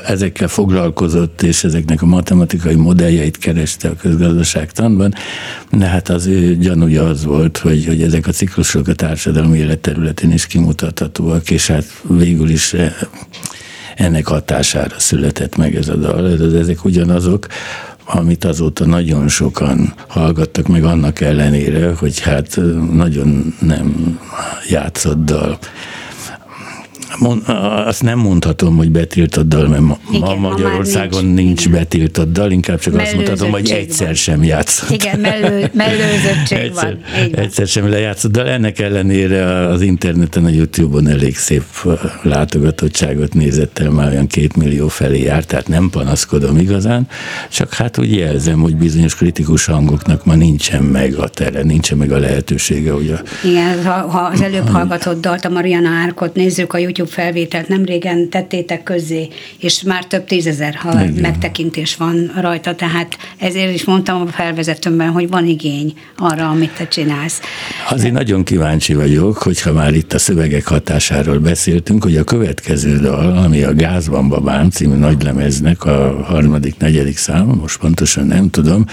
ezekkel 0.06 0.48
foglalkozott, 0.48 1.42
és 1.42 1.64
ezeknek 1.64 2.02
a 2.02 2.06
matematikai 2.06 2.74
modelljeit 2.74 3.38
kereste 3.38 3.88
a 3.88 3.96
közgazdaságtanban, 3.96 5.14
de 5.70 5.86
hát 5.86 6.08
az 6.08 6.26
ő 6.26 6.56
gyanúja 6.56 7.08
az 7.08 7.24
volt, 7.24 7.58
hogy, 7.58 7.86
hogy 7.86 8.02
ezek 8.02 8.26
a 8.26 8.32
ciklusok 8.32 8.88
a 8.88 8.94
társadalmi 8.94 9.58
életterületén 9.58 10.32
is 10.32 10.46
kimutathatóak, 10.46 11.50
és 11.50 11.66
hát 11.66 11.84
végül 12.08 12.48
is 12.48 12.72
eh, 12.72 12.92
ennek 13.96 14.26
hatására 14.26 14.98
született 14.98 15.56
meg 15.56 15.74
ez 15.76 15.88
a 15.88 15.96
dal. 15.96 16.56
Ezek 16.58 16.84
ugyanazok, 16.84 17.46
amit 18.04 18.44
azóta 18.44 18.86
nagyon 18.86 19.28
sokan 19.28 19.94
hallgattak 20.06 20.66
meg 20.66 20.84
annak 20.84 21.20
ellenére, 21.20 21.92
hogy 21.94 22.20
hát 22.20 22.60
nagyon 22.92 23.54
nem 23.60 24.18
játszott 24.68 25.24
dal 25.24 25.58
Mond, 27.18 27.42
azt 27.86 28.02
nem 28.02 28.18
mondhatom, 28.18 28.76
hogy 28.76 28.90
betiltott 28.90 29.48
dal, 29.48 29.68
mert 29.68 29.82
ma, 29.82 29.98
Igen, 30.12 30.38
ma 30.38 30.48
Magyarországon 30.48 31.24
nincs, 31.24 31.36
nincs 31.36 31.68
betiltott 31.68 32.32
dal, 32.32 32.50
inkább 32.50 32.78
csak 32.78 32.94
azt 32.94 33.14
mondhatom, 33.14 33.50
hogy 33.50 33.70
egyszer 33.70 34.06
van. 34.06 34.14
sem 34.14 34.44
játszott. 34.44 34.90
Igen, 34.90 35.20
mellő, 35.20 35.70
mellőzöttség 35.74 36.58
egyszer, 36.58 36.72
van. 36.72 36.98
van. 37.30 37.44
Egyszer 37.44 37.66
sem 37.66 37.88
lejátszott, 37.88 38.32
de 38.32 38.44
ennek 38.44 38.78
ellenére 38.78 39.66
az 39.66 39.80
interneten, 39.80 40.44
a 40.44 40.48
Youtube-on 40.48 41.08
elég 41.08 41.36
szép 41.36 41.64
látogatottságot 42.22 43.34
nézett 43.34 43.78
el, 43.78 43.90
már 43.90 44.10
olyan 44.10 44.26
két 44.26 44.56
millió 44.56 44.88
felé 44.88 45.22
járt, 45.22 45.46
tehát 45.46 45.68
nem 45.68 45.90
panaszkodom 45.90 46.58
igazán, 46.58 47.08
csak 47.50 47.74
hát 47.74 47.98
úgy 47.98 48.16
jelzem, 48.16 48.60
hogy 48.60 48.76
bizonyos 48.76 49.14
kritikus 49.14 49.64
hangoknak 49.64 50.24
ma 50.24 50.34
nincsen 50.34 50.82
meg 50.82 51.14
a 51.14 51.28
tere, 51.28 51.62
nincsen 51.62 51.98
meg 51.98 52.12
a 52.12 52.18
lehetősége, 52.18 52.92
hogy 52.92 53.10
a... 53.10 53.46
Igen, 53.46 53.84
ha, 53.84 53.92
ha 53.92 54.18
az 54.18 54.40
előbb 54.40 54.68
hallgatott 54.68 55.20
dalt, 55.20 55.44
a 55.44 55.48
Mariana 55.48 55.88
Árkot 55.88 56.34
nézzük 56.34 56.72
a 56.72 56.78
YouTube 56.78 57.03
felvételt, 57.06 57.68
nem 57.68 57.84
régen 57.84 58.28
tettétek 58.28 58.82
közzé, 58.82 59.28
és 59.58 59.82
már 59.82 60.06
több 60.06 60.24
tízezer 60.24 60.74
ha 60.74 61.04
megtekintés 61.20 61.96
van 61.96 62.32
rajta, 62.40 62.74
tehát 62.74 63.16
ezért 63.38 63.74
is 63.74 63.84
mondtam 63.84 64.20
a 64.20 64.26
felvezetőmben, 64.26 65.10
hogy 65.10 65.28
van 65.28 65.46
igény 65.46 65.92
arra, 66.16 66.48
amit 66.48 66.76
te 66.76 66.88
csinálsz. 66.88 67.40
Azért 67.90 68.12
nagyon 68.12 68.44
kíváncsi 68.44 68.94
vagyok, 68.94 69.36
hogyha 69.36 69.72
már 69.72 69.94
itt 69.94 70.12
a 70.12 70.18
szövegek 70.18 70.66
hatásáról 70.66 71.38
beszéltünk, 71.38 72.02
hogy 72.02 72.16
a 72.16 72.24
következő 72.24 72.98
dal, 72.98 73.36
ami 73.36 73.62
a 73.62 73.74
Gázban 73.74 74.28
Babám 74.28 74.70
című 74.70 74.96
nagylemeznek 74.96 75.84
a 75.84 76.22
harmadik, 76.24 76.76
negyedik 76.78 77.16
száma, 77.16 77.54
most 77.54 77.78
pontosan 77.78 78.26
nem 78.26 78.50
tudom, 78.50 78.84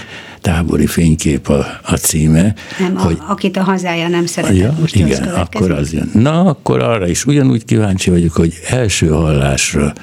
tábori 0.42 0.86
fénykép 0.86 1.50
a, 1.50 1.66
a 1.84 1.96
címe. 1.96 2.54
Nem, 2.80 2.96
hogy, 2.96 3.18
a, 3.20 3.32
akit 3.32 3.58
a 3.58 3.64
hazája 3.64 4.08
nem 4.08 4.26
szeretett, 4.26 4.58
ja, 4.58 4.76
most 4.80 4.96
Igen, 4.96 5.24
akkor 5.24 5.72
az 5.72 5.94
jön. 5.94 6.10
Na, 6.14 6.46
akkor 6.46 6.80
arra 6.82 7.08
is 7.08 7.26
ugyanúgy 7.26 7.66
kíváncsi 7.66 8.10
vagyok, 8.10 8.34
hogy 8.34 8.54
első 8.70 9.08
hallásra 9.08 9.94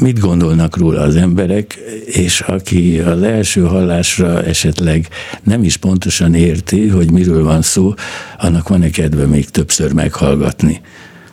mit 0.00 0.18
gondolnak 0.18 0.76
róla 0.76 1.00
az 1.00 1.16
emberek, 1.16 1.78
és 2.06 2.40
aki 2.40 2.98
az 2.98 3.22
első 3.22 3.60
hallásra 3.62 4.42
esetleg 4.42 5.08
nem 5.42 5.62
is 5.62 5.76
pontosan 5.76 6.34
érti, 6.34 6.88
hogy 6.88 7.10
miről 7.10 7.44
van 7.44 7.62
szó, 7.62 7.94
annak 8.38 8.68
van-e 8.68 8.90
kedve 8.90 9.26
még 9.26 9.50
többször 9.50 9.92
meghallgatni, 9.92 10.80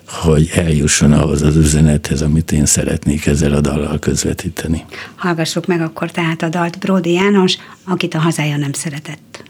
hogy 0.07 0.51
eljusson 0.55 1.11
ahhoz 1.11 1.41
az 1.41 1.55
üzenethez, 1.55 2.21
amit 2.21 2.51
én 2.51 2.65
szeretnék 2.65 3.25
ezzel 3.25 3.53
a 3.53 3.61
dallal 3.61 3.99
közvetíteni. 3.99 4.85
Hallgassuk 5.15 5.65
meg 5.65 5.81
akkor 5.81 6.11
tehát 6.11 6.41
a 6.41 6.49
dalt 6.49 6.79
Bródi 6.79 7.11
János, 7.11 7.57
akit 7.83 8.13
a 8.13 8.19
hazája 8.19 8.57
nem 8.57 8.73
szeretett. 8.73 9.43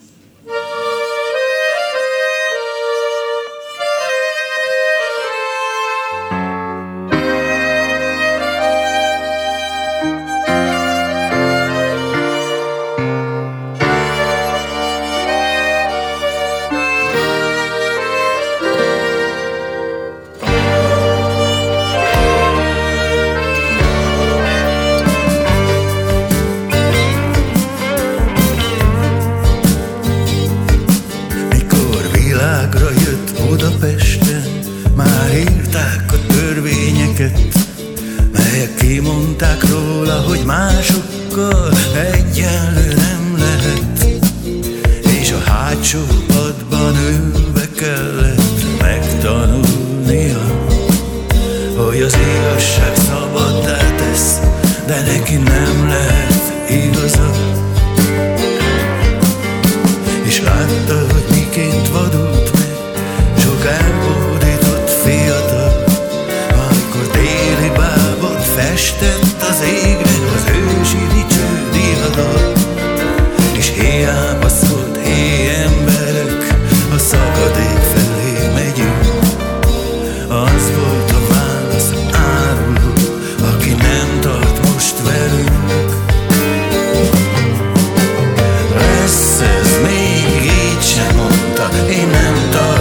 Megint 92.18 92.77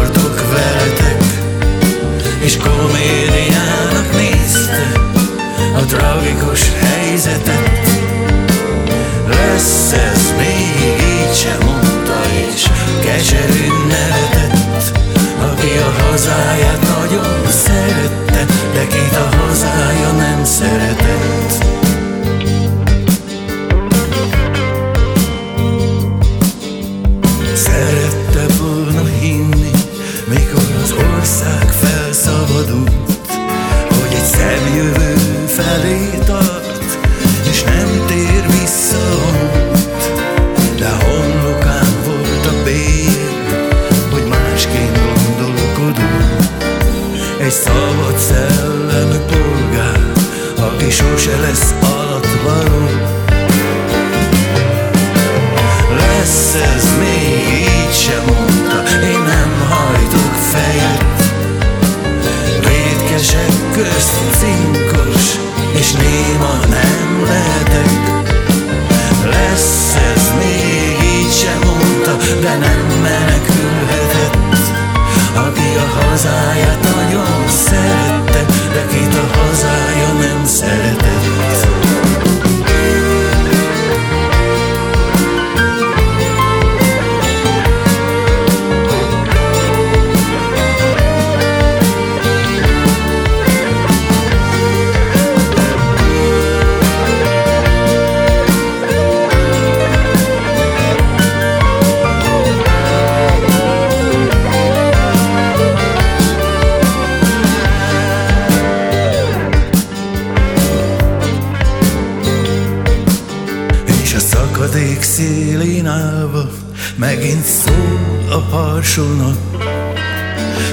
harsónak, 118.96 119.36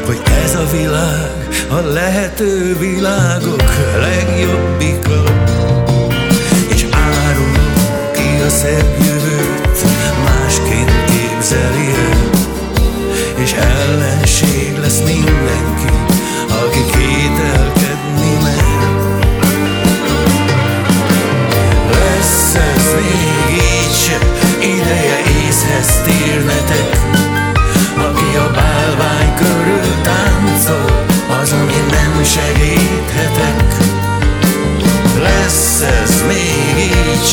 hogy 0.05 0.21
ez 0.43 0.55
a 0.55 0.65
világ 0.71 1.47
a 1.69 1.79
lehető 1.79 2.77
világok 2.79 3.63
legjobbika, 3.99 5.23
és 6.67 6.85
árulok 6.91 8.11
ki 8.11 8.41
a 8.45 8.49
szebb 8.49 8.95
jövőt, 8.99 9.83
másként 10.23 10.91
képzeli 11.05 11.87
el, 11.87 12.12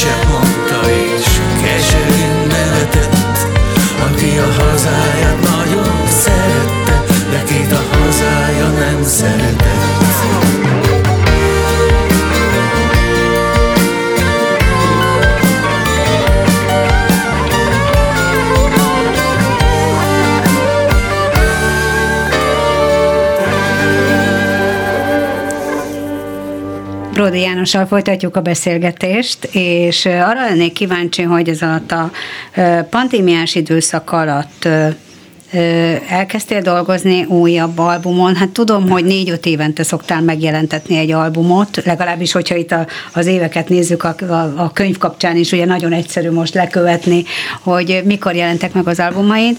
így 0.03 0.50
Bródi 27.31 27.45
Jánossal 27.45 27.87
folytatjuk 27.87 28.37
a 28.37 28.41
beszélgetést, 28.41 29.45
és 29.53 30.07
arra 30.07 30.45
lennék 30.49 30.73
kíváncsi, 30.73 31.23
hogy 31.23 31.49
ez 31.49 31.63
alatt 31.63 31.93
a 31.93 32.11
pandémiás 32.91 33.55
időszak 33.55 34.13
alatt 34.13 34.69
elkezdtél 36.09 36.61
dolgozni 36.61 37.25
újabb 37.25 37.79
albumon. 37.79 38.35
Hát 38.37 38.49
tudom, 38.49 38.89
hogy 38.89 39.05
négy-öt 39.05 39.47
évente 39.47 39.83
szoktál 39.83 40.23
megjelentetni 40.23 40.97
egy 40.97 41.11
albumot, 41.11 41.85
legalábbis, 41.85 42.33
hogyha 42.33 42.57
itt 42.57 42.73
a, 42.73 42.87
az 43.13 43.27
éveket 43.27 43.69
nézzük 43.69 44.05
a, 44.05 44.15
a, 44.29 44.53
a 44.57 44.71
könyv 44.73 44.99
kapcsán 44.99 45.37
is, 45.37 45.53
ugye 45.53 45.65
nagyon 45.65 45.93
egyszerű 45.93 46.31
most 46.31 46.55
lekövetni, 46.55 47.25
hogy 47.61 48.03
mikor 48.05 48.35
jelentek 48.35 48.73
meg 48.73 48.89
az 48.89 49.01
albumaid. 49.01 49.57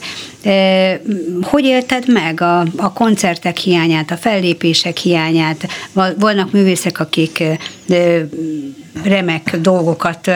Hogy 1.42 1.66
élted 1.66 2.04
meg 2.08 2.42
a, 2.42 2.60
a 2.78 2.94
koncertek 2.94 3.58
hiányát, 3.58 4.12
a 4.12 4.18
fellépések 4.18 4.98
hiányát? 4.98 5.68
Vannak 6.18 6.52
művészek, 6.52 7.00
akik 7.00 7.44
remek 9.04 9.58
dolgokat 9.62 10.32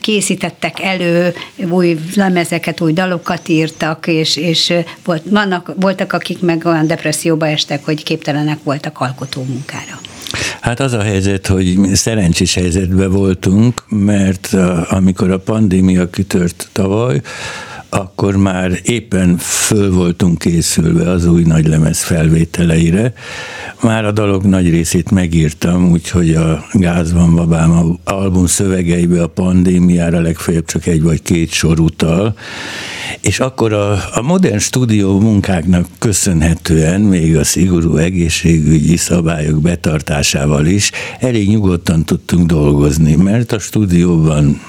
készítettek 0.00 0.80
elő, 0.80 1.32
új 1.70 1.98
lemezeket, 2.14 2.80
új 2.80 2.92
dalokat 2.92 3.48
írtak, 3.48 4.06
és, 4.06 4.36
és 4.36 4.72
volt, 5.04 5.22
vannak, 5.30 5.72
voltak, 5.80 6.12
akik 6.12 6.40
meg 6.40 6.64
olyan 6.64 6.86
depresszióba 6.86 7.46
estek, 7.46 7.84
hogy 7.84 8.02
képtelenek 8.02 8.58
voltak 8.62 9.00
alkotó 9.00 9.42
munkára. 9.42 10.00
Hát 10.60 10.80
az 10.80 10.92
a 10.92 11.02
helyzet, 11.02 11.46
hogy 11.46 11.78
szerencsés 11.92 12.54
helyzetben 12.54 13.10
voltunk, 13.10 13.82
mert 13.88 14.52
amikor 14.88 15.30
a 15.30 15.38
pandémia 15.38 16.10
kitört 16.10 16.68
tavaly, 16.72 17.20
akkor 17.88 18.36
már 18.36 18.80
éppen 18.82 19.36
föl 19.38 19.92
voltunk 19.92 20.38
készülve 20.38 21.10
az 21.10 21.26
új 21.26 21.42
nagylemez 21.42 22.02
felvételeire. 22.02 23.12
Már 23.82 24.04
a 24.04 24.12
dalok 24.12 24.44
nagy 24.44 24.70
részét 24.70 25.10
megírtam, 25.10 25.90
úgyhogy 25.90 26.34
a 26.34 26.64
Gáz 26.72 27.12
van 27.12 27.34
babám 27.34 27.98
album 28.04 28.46
szövegeibe 28.46 29.22
a 29.22 29.26
pandémiára 29.26 30.20
legfeljebb 30.20 30.64
csak 30.64 30.86
egy 30.86 31.02
vagy 31.02 31.22
két 31.22 31.50
sor 31.50 31.80
utal, 31.80 32.34
és 33.20 33.40
akkor 33.40 33.72
a, 33.72 33.92
a 34.12 34.22
modern 34.22 34.58
stúdió 34.58 35.20
munkáknak 35.20 35.86
köszönhetően, 35.98 37.00
még 37.00 37.36
a 37.36 37.44
szigorú 37.44 37.96
egészségügyi 37.96 38.96
szabályok 38.96 39.60
betartásával 39.60 40.66
is 40.66 40.90
elég 41.20 41.48
nyugodtan 41.48 42.04
tudtunk 42.04 42.46
dolgozni, 42.46 43.14
mert 43.14 43.52
a 43.52 43.58
stúdióban 43.58 44.60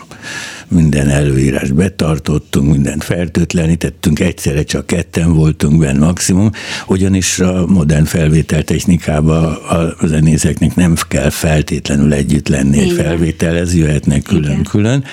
minden 0.70 1.10
előírás 1.10 1.72
betartottunk, 1.72 2.72
mindent 2.72 3.04
fertőtlenítettünk, 3.04 4.20
egyszerre 4.20 4.64
csak 4.64 4.86
ketten 4.86 5.34
voltunk 5.34 5.80
benne 5.80 6.06
maximum, 6.06 6.52
ugyanis 6.88 7.40
a 7.40 7.66
modern 7.66 8.06
felvétel 8.06 8.64
technikában 8.64 9.54
a 9.54 10.08
zenészeknek 10.08 10.76
nem 10.76 10.96
kell 11.08 11.30
feltétlenül 11.30 12.14
együtt 12.14 12.48
lenni 12.48 12.80
egy 12.80 12.92
felvételhez, 12.92 13.76
jöhetnek 13.76 14.22
külön-külön. 14.22 15.04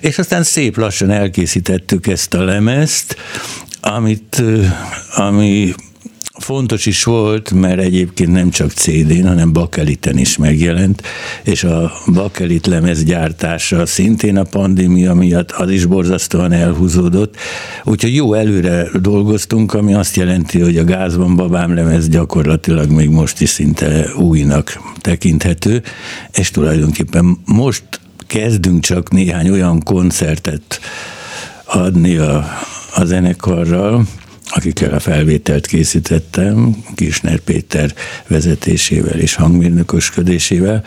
És 0.00 0.18
aztán 0.18 0.42
szép 0.42 0.76
lassan 0.76 1.10
elkészítettük 1.10 2.06
ezt 2.06 2.34
a 2.34 2.44
lemezt, 2.44 3.16
amit, 3.80 4.42
ami 5.14 5.74
fontos 6.42 6.86
is 6.86 7.04
volt, 7.04 7.50
mert 7.50 7.78
egyébként 7.78 8.32
nem 8.32 8.50
csak 8.50 8.70
CD-n, 8.70 9.26
hanem 9.26 9.52
bakeliten 9.52 10.18
is 10.18 10.36
megjelent, 10.36 11.02
és 11.42 11.64
a 11.64 11.92
bakelit 12.12 12.66
lemez 12.66 13.04
gyártása 13.04 13.86
szintén 13.86 14.36
a 14.36 14.42
pandémia 14.42 15.14
miatt 15.14 15.50
az 15.50 15.70
is 15.70 15.84
borzasztóan 15.84 16.52
elhúzódott, 16.52 17.36
úgyhogy 17.84 18.14
jó 18.14 18.34
előre 18.34 18.86
dolgoztunk, 19.00 19.74
ami 19.74 19.94
azt 19.94 20.16
jelenti, 20.16 20.60
hogy 20.60 20.76
a 20.76 20.84
gázban 20.84 21.36
babám 21.36 21.74
lemez 21.74 22.08
gyakorlatilag 22.08 22.90
még 22.90 23.08
most 23.08 23.40
is 23.40 23.48
szinte 23.48 24.06
újnak 24.16 24.80
tekinthető, 25.00 25.82
és 26.32 26.50
tulajdonképpen 26.50 27.38
most 27.44 27.84
kezdünk 28.26 28.82
csak 28.82 29.10
néhány 29.10 29.50
olyan 29.50 29.82
koncertet 29.82 30.80
adni 31.64 32.16
a, 32.16 32.44
a 32.94 33.04
zenekarral, 33.04 34.04
akikkel 34.54 34.94
a 34.94 35.00
felvételt 35.00 35.66
készítettem, 35.66 36.76
Kisner 36.94 37.38
Péter 37.38 37.94
vezetésével 38.26 39.18
és 39.18 39.34
hangmérnökösködésével, 39.34 40.84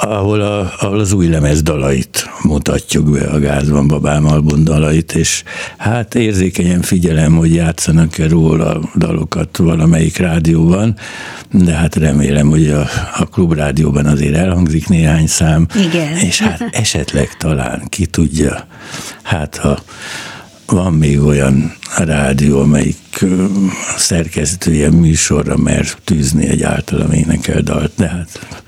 ahol, 0.00 0.40
a, 0.40 0.72
ahol 0.78 0.98
az 0.98 1.12
új 1.12 1.28
lemez 1.28 1.62
dalait 1.62 2.30
mutatjuk 2.42 3.10
be, 3.10 3.26
a 3.26 3.38
Gázban 3.38 3.88
Babám 3.88 4.26
album 4.26 4.64
dalait, 4.64 5.14
és 5.14 5.42
hát 5.76 6.14
érzékenyen 6.14 6.82
figyelem, 6.82 7.36
hogy 7.36 7.54
játszanak-e 7.54 8.28
róla 8.28 8.80
dalokat 8.96 9.56
valamelyik 9.56 10.16
rádióban, 10.16 10.96
de 11.50 11.72
hát 11.72 11.96
remélem, 11.96 12.48
hogy 12.48 12.68
a, 12.68 12.86
a 13.16 13.24
klubrádióban 13.24 14.06
azért 14.06 14.36
elhangzik 14.36 14.88
néhány 14.88 15.26
szám, 15.26 15.66
Igen. 15.74 16.16
és 16.16 16.40
hát 16.40 16.68
esetleg 16.70 17.36
talán, 17.36 17.82
ki 17.88 18.06
tudja, 18.06 18.66
hát 19.22 19.56
ha 19.56 19.78
van 20.70 20.92
még 20.92 21.20
olyan 21.20 21.76
rádió, 21.96 22.60
amelyik 22.60 23.24
szerkesztője 23.96 24.90
műsorra 24.90 25.56
mer 25.56 25.86
tűzni 26.04 26.46
egy 26.46 26.62
általam 26.62 27.12
énekel 27.12 27.60
dalt, 27.60 27.92
de 27.96 28.08
hát 28.08 28.64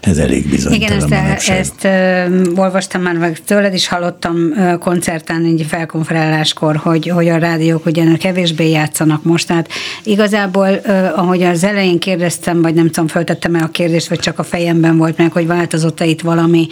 ez 0.00 0.18
elég 0.18 0.48
bizonytalan 0.48 1.06
Igen, 1.06 1.22
ezt, 1.22 1.48
ezt 1.48 1.84
uh, 1.84 2.58
olvastam 2.58 3.02
már 3.02 3.14
meg 3.14 3.38
tőled 3.44 3.74
is, 3.74 3.88
hallottam 3.88 4.36
koncerten, 4.78 5.44
egy 5.44 5.66
felkonferáláskor, 5.68 6.76
hogy, 6.76 7.08
hogy 7.08 7.28
a 7.28 7.36
rádiók 7.36 7.86
ugye 7.86 8.16
kevésbé 8.16 8.70
játszanak 8.70 9.22
most, 9.22 9.46
tehát 9.46 9.68
igazából, 10.02 10.68
ahogy 11.14 11.42
az 11.42 11.64
elején 11.64 11.98
kérdeztem, 11.98 12.62
vagy 12.62 12.74
nem 12.74 12.90
tudom, 12.90 13.08
föltettem 13.08 13.54
el 13.54 13.62
a 13.62 13.68
kérdést, 13.68 14.08
vagy 14.08 14.18
csak 14.18 14.38
a 14.38 14.42
fejemben 14.42 14.96
volt 14.96 15.16
meg, 15.16 15.32
hogy 15.32 15.46
változott-e 15.46 16.04
itt 16.04 16.20
valami 16.20 16.66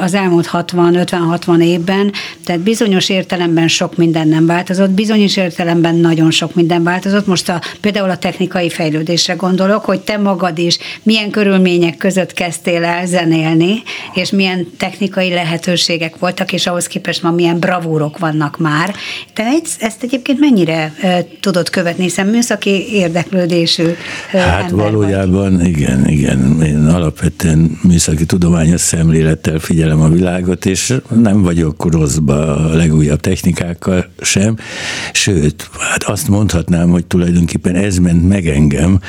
az 0.00 0.14
elmúlt 0.14 0.48
60-50-60 0.52 1.62
évben, 1.62 2.12
tehát 2.44 2.60
bizonyos 2.60 3.08
értelemben 3.08 3.68
sok 3.68 3.96
minden 3.96 4.28
nem 4.28 4.46
változott, 4.46 4.90
bizonyos 4.90 5.36
értelemben 5.36 5.94
nagyon 5.94 6.30
sok 6.30 6.54
minden 6.54 6.82
változott. 6.82 7.26
Most 7.26 7.48
a, 7.48 7.60
például 7.80 8.10
a 8.10 8.18
technikai 8.18 8.70
fejlődésre 8.70 9.34
gondolok, 9.34 9.84
hogy 9.84 10.00
te 10.00 10.16
magad 10.16 10.58
is 10.58 10.78
milyen 11.02 11.30
körülmények 11.30 11.96
között 11.96 12.25
között 12.26 12.32
kezdtél 12.32 12.84
el 12.84 13.06
zenélni, 13.06 13.82
és 14.14 14.30
milyen 14.30 14.66
technikai 14.76 15.28
lehetőségek 15.28 16.18
voltak, 16.18 16.52
és 16.52 16.66
ahhoz 16.66 16.86
képest 16.86 17.22
ma 17.22 17.30
milyen 17.30 17.58
bravúrok 17.58 18.18
vannak 18.18 18.58
már. 18.58 18.94
Te 19.32 19.44
ezt 19.78 20.02
egyébként 20.02 20.40
mennyire 20.40 20.94
tudod 21.40 21.70
követni, 21.70 22.02
hiszen 22.02 22.26
műszaki 22.26 22.94
érdeklődésű 22.94 23.84
Hát 24.30 24.70
valójában 24.70 25.56
vagy. 25.56 25.66
igen, 25.66 26.08
igen. 26.08 26.62
Én 26.62 26.86
alapvetően 26.86 27.78
műszaki 27.82 28.26
tudományos 28.26 28.80
szemlélettel 28.80 29.58
figyelem 29.58 30.00
a 30.00 30.08
világot, 30.08 30.66
és 30.66 30.94
nem 31.14 31.42
vagyok 31.42 31.92
rosszba 31.92 32.56
a 32.56 32.74
legújabb 32.74 33.20
technikákkal 33.20 34.06
sem, 34.20 34.56
sőt, 35.12 35.70
hát 35.78 36.02
azt 36.02 36.28
mondhatnám, 36.28 36.90
hogy 36.90 37.06
tulajdonképpen 37.06 37.74
ez 37.74 37.98
ment 37.98 38.28
meg 38.28 38.46
engem, 38.46 39.00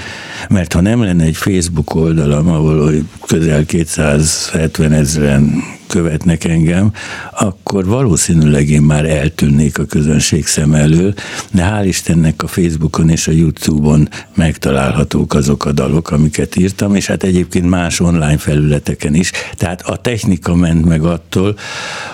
mert 0.49 0.73
ha 0.73 0.81
nem 0.81 1.03
lenne 1.03 1.23
egy 1.23 1.35
Facebook 1.37 1.95
oldalam, 1.95 2.47
ahol 2.49 2.91
közel 3.27 3.65
270 3.65 4.91
ezeren 4.91 5.63
követnek 5.87 6.43
engem, 6.43 6.91
akkor 7.39 7.85
valószínűleg 7.85 8.69
én 8.69 8.81
már 8.81 9.05
eltűnnék 9.05 9.79
a 9.79 9.85
közönség 9.85 10.47
szem 10.47 10.73
elől, 10.73 11.13
de 11.51 11.69
hál' 11.71 11.85
Istennek 11.85 12.43
a 12.43 12.47
Facebookon 12.47 13.09
és 13.09 13.27
a 13.27 13.31
Youtube-on 13.31 14.09
megtalálhatók 14.35 15.33
azok 15.33 15.65
a 15.65 15.71
dalok, 15.71 16.11
amiket 16.11 16.55
írtam, 16.55 16.95
és 16.95 17.07
hát 17.07 17.23
egyébként 17.23 17.69
más 17.69 17.99
online 17.99 18.37
felületeken 18.37 19.15
is. 19.15 19.31
Tehát 19.55 19.81
a 19.81 19.95
technika 19.95 20.55
ment 20.55 20.85
meg 20.85 21.03
attól, 21.03 21.57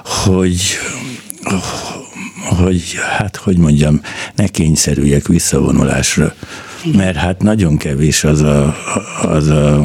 hogy 0.03 0.61
hogy 2.43 2.97
hát, 3.17 3.35
hogy 3.35 3.57
mondjam, 3.57 4.01
ne 4.35 4.47
kényszerüljek 4.47 5.27
visszavonulásra. 5.27 6.33
Mert 6.91 7.15
hát 7.15 7.41
nagyon 7.41 7.77
kevés 7.77 8.23
az 8.23 8.41
a, 8.41 8.75
az 9.21 9.47
a, 9.47 9.83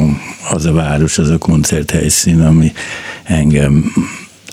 az 0.51 0.65
a 0.65 0.71
város, 0.71 1.17
az 1.17 1.29
a 1.29 1.37
koncerthelyszín, 1.37 2.41
ami 2.41 2.71
engem 3.23 3.93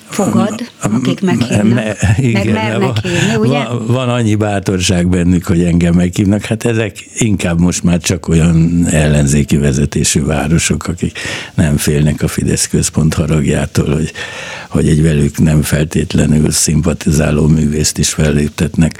fogad, 0.09 0.71
akik 0.81 1.21
meghívnak, 1.21 1.97
igen, 2.17 2.47
meg 2.47 2.53
mernek 2.53 2.99
hívni, 2.99 3.37
ugye? 3.37 3.65
Van, 3.65 3.87
van 3.87 4.09
annyi 4.09 4.35
bátorság 4.35 5.09
bennük, 5.09 5.47
hogy 5.47 5.63
engem 5.63 5.95
meghívnak, 5.95 6.45
hát 6.45 6.65
ezek 6.65 6.97
inkább 7.15 7.61
most 7.61 7.83
már 7.83 7.99
csak 7.99 8.29
olyan 8.29 8.87
ellenzéki 8.91 9.57
vezetésű 9.57 10.25
városok, 10.25 10.87
akik 10.87 11.19
nem 11.55 11.77
félnek 11.77 12.23
a 12.23 12.29
Fidesz 12.29 12.67
központ 12.67 13.15
haragjától, 13.15 13.95
hogy, 13.95 14.13
hogy 14.69 14.89
egy 14.89 15.03
velük 15.03 15.39
nem 15.39 15.63
feltétlenül 15.63 16.51
szimpatizáló 16.51 17.47
művészt 17.47 17.99
is 17.99 18.13
felléptetnek. 18.13 18.99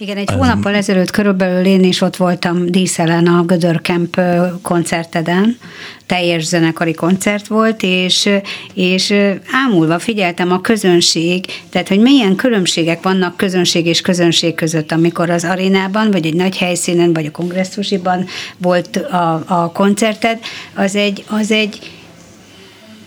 Igen, 0.00 0.16
egy 0.16 0.30
hónappal 0.30 0.74
ezelőtt 0.74 1.10
körülbelül 1.10 1.64
én 1.64 1.84
is 1.84 2.00
ott 2.00 2.16
voltam 2.16 2.66
díszelen 2.66 3.26
a 3.26 3.42
Gödör 3.42 3.80
Camp 3.82 4.20
koncerteden, 4.62 5.58
teljes 6.06 6.44
zenekari 6.44 6.94
koncert 6.94 7.46
volt, 7.46 7.82
és, 7.82 8.28
és 8.74 9.14
ámulva 9.52 9.98
figyeltem 9.98 10.52
a 10.52 10.60
közönség, 10.60 11.44
tehát 11.70 11.88
hogy 11.88 12.00
milyen 12.00 12.36
különbségek 12.36 13.02
vannak 13.02 13.36
közönség 13.36 13.86
és 13.86 14.00
közönség 14.00 14.54
között, 14.54 14.92
amikor 14.92 15.30
az 15.30 15.44
arénában, 15.44 16.10
vagy 16.10 16.26
egy 16.26 16.34
nagy 16.34 16.56
helyszínen, 16.56 17.12
vagy 17.12 17.26
a 17.26 17.30
kongresszusiban 17.30 18.26
volt 18.56 18.96
a, 18.96 19.44
a 19.46 19.72
koncerted, 19.72 20.38
az 20.74 20.94
egy, 20.94 21.24
az 21.28 21.50
egy 21.50 21.99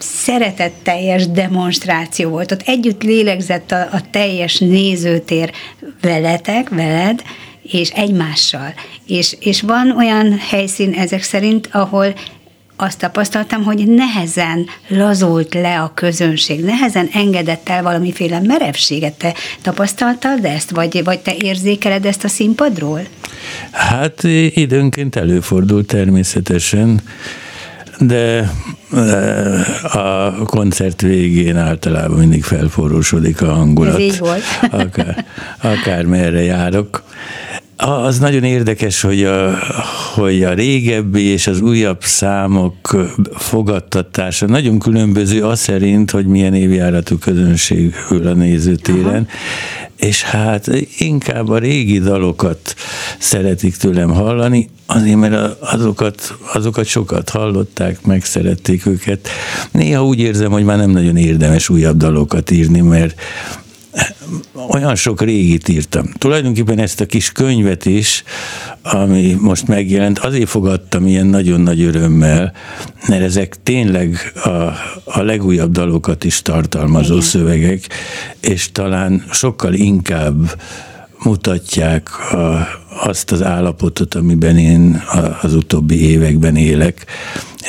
szeretetteljes 0.03 1.27
demonstráció 1.27 2.29
volt. 2.29 2.51
Ott 2.51 2.61
együtt 2.65 3.03
lélegzett 3.03 3.71
a, 3.71 3.81
a 3.91 4.01
teljes 4.11 4.57
nézőtér 4.57 5.51
veletek, 6.01 6.69
veled, 6.69 7.21
és 7.61 7.89
egymással. 7.89 8.73
És, 9.07 9.35
és 9.39 9.61
van 9.61 9.97
olyan 9.97 10.37
helyszín 10.49 10.93
ezek 10.93 11.23
szerint, 11.23 11.69
ahol 11.71 12.13
azt 12.75 12.99
tapasztaltam, 12.99 13.63
hogy 13.63 13.87
nehezen 13.87 14.65
lazult 14.87 15.53
le 15.53 15.79
a 15.79 15.91
közönség, 15.93 16.63
nehezen 16.63 17.09
engedett 17.13 17.69
el 17.69 17.83
valamiféle 17.83 18.39
merevséget. 18.39 19.13
Te 19.13 19.33
tapasztaltad 19.61 20.45
ezt, 20.45 20.69
vagy, 20.69 21.03
vagy 21.03 21.19
te 21.19 21.35
érzékeled 21.41 22.05
ezt 22.05 22.23
a 22.23 22.27
színpadról? 22.27 23.01
Hát 23.71 24.23
időnként 24.53 25.15
előfordul 25.15 25.85
természetesen 25.85 27.01
de 28.07 28.51
a 29.93 30.31
koncert 30.45 31.01
végén 31.01 31.57
általában 31.57 32.17
mindig 32.17 32.43
felforrósodik 32.43 33.41
a 33.41 33.53
hangulat. 33.53 33.93
Ez 33.93 33.99
így 33.99 34.19
volt. 34.19 34.43
akár, 34.71 35.25
akár 35.61 36.05
merre 36.05 36.43
járok. 36.43 37.03
Az 37.85 38.19
nagyon 38.19 38.43
érdekes, 38.43 39.01
hogy 39.01 39.23
a, 39.23 39.57
hogy 40.15 40.43
a 40.43 40.53
régebbi 40.53 41.21
és 41.21 41.47
az 41.47 41.61
újabb 41.61 42.03
számok 42.03 42.75
fogadtatása 43.35 44.45
nagyon 44.45 44.79
különböző 44.79 45.43
az 45.43 45.59
szerint, 45.59 46.11
hogy 46.11 46.25
milyen 46.25 46.53
évjáratú 46.53 47.17
közönség 47.17 47.95
ül 48.11 48.27
a 48.27 48.33
nézőtéren. 48.33 49.27
Aha 49.27 49.91
és 50.03 50.23
hát 50.23 50.67
inkább 50.97 51.49
a 51.49 51.57
régi 51.57 51.99
dalokat 51.99 52.75
szeretik 53.19 53.75
tőlem 53.75 54.09
hallani, 54.09 54.69
azért 54.85 55.17
mert 55.17 55.61
azokat, 55.61 56.37
azokat 56.53 56.85
sokat 56.85 57.29
hallották, 57.29 58.05
megszerették 58.05 58.85
őket. 58.85 59.29
Néha 59.71 60.05
úgy 60.05 60.19
érzem, 60.19 60.51
hogy 60.51 60.63
már 60.63 60.77
nem 60.77 60.89
nagyon 60.89 61.17
érdemes 61.17 61.69
újabb 61.69 61.97
dalokat 61.97 62.51
írni, 62.51 62.81
mert 62.81 63.19
olyan 64.67 64.95
sok 64.95 65.21
régit 65.21 65.67
írtam. 65.67 66.05
Tulajdonképpen 66.17 66.79
ezt 66.79 67.01
a 67.01 67.05
kis 67.05 67.31
könyvet 67.31 67.85
is, 67.85 68.23
ami 68.81 69.37
most 69.39 69.67
megjelent, 69.67 70.19
azért 70.19 70.49
fogadtam 70.49 71.07
ilyen 71.07 71.25
nagyon 71.25 71.61
nagy 71.61 71.81
örömmel, 71.81 72.53
mert 73.07 73.23
ezek 73.23 73.55
tényleg 73.63 74.31
a, 74.43 74.49
a 75.03 75.21
legújabb 75.21 75.71
dalokat 75.71 76.23
is 76.23 76.41
tartalmazó 76.41 77.13
Igen. 77.13 77.25
szövegek, 77.25 77.87
és 78.39 78.71
talán 78.71 79.25
sokkal 79.31 79.73
inkább 79.73 80.59
mutatják 81.23 82.31
a, 82.31 82.67
azt 83.03 83.31
az 83.31 83.43
állapotot, 83.43 84.15
amiben 84.15 84.57
én 84.57 85.03
az 85.41 85.53
utóbbi 85.53 86.09
években 86.09 86.55
élek. 86.55 87.05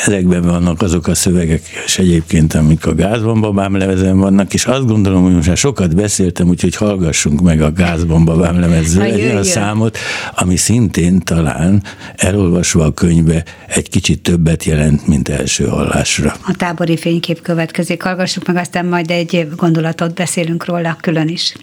Ezekben 0.07 0.43
vannak 0.43 0.83
azok 0.83 1.07
a 1.07 1.15
szövegek, 1.15 1.63
és 1.87 1.99
egyébként, 1.99 2.55
amik 2.55 2.87
a 2.87 2.95
gázbombabám 2.95 3.77
lemezen 3.77 4.19
vannak, 4.19 4.55
és 4.55 4.65
azt 4.65 4.87
gondolom, 4.87 5.23
hogy 5.23 5.35
most 5.35 5.47
már 5.47 5.57
sokat 5.57 5.95
beszéltem, 5.95 6.49
úgyhogy 6.49 6.77
hallgassunk 6.77 7.41
meg 7.41 7.63
a 7.63 7.73
gázbombabám 7.73 8.63
egy 8.63 9.21
olyan 9.21 9.45
számot, 9.45 9.99
ami 10.35 10.57
szintén 10.57 11.21
talán 11.21 11.83
elolvasva 12.17 12.85
a 12.85 12.93
könyvbe 12.93 13.45
egy 13.67 13.89
kicsit 13.89 14.23
többet 14.23 14.65
jelent, 14.65 15.07
mint 15.07 15.29
első 15.29 15.65
hallásra. 15.65 16.37
A 16.47 16.55
tábori 16.57 16.97
fénykép 16.97 17.43
következik, 17.43 18.03
hallgassuk 18.03 18.47
meg, 18.47 18.57
aztán 18.57 18.87
majd 18.87 19.11
egy 19.11 19.49
gondolatot 19.57 20.15
beszélünk 20.15 20.65
róla 20.65 20.97
külön 21.01 21.29
is. 21.29 21.55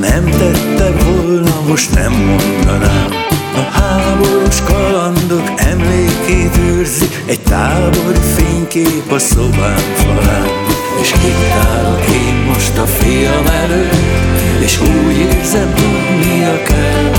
Nem 0.00 0.24
tette 0.24 0.90
volna, 1.04 1.60
most 1.68 1.94
nem 1.94 2.12
mondanám. 2.12 3.08
A 3.54 3.78
háborús 3.78 4.62
kalandok 4.64 5.50
emlékét 5.56 6.56
őrzi 6.58 7.08
egy 7.26 7.40
tábori 7.40 8.20
fénykép 8.36 9.12
a 9.12 9.18
szobám 9.18 9.92
falán. 9.94 10.48
És 11.00 11.12
itt 11.12 11.52
állok 11.68 12.04
én 12.12 12.34
most 12.34 12.78
a 12.78 12.86
fiam 12.86 13.46
előtt, 13.46 14.62
és 14.62 14.80
úgy 14.80 15.16
érzem, 15.16 15.74
tudnia 15.74 16.62
kell, 16.62 17.10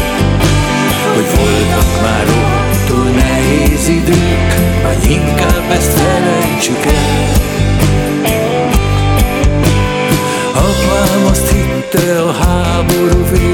hogy 1.14 1.28
voltak 1.38 2.02
már 2.02 2.26
rottól 2.26 3.10
nehéz 3.10 3.88
idők, 3.88 4.54
vagy 4.84 5.12
inkább 5.12 5.72
ezt 5.72 6.00
felejtsük 6.00 6.86
el. 6.86 7.11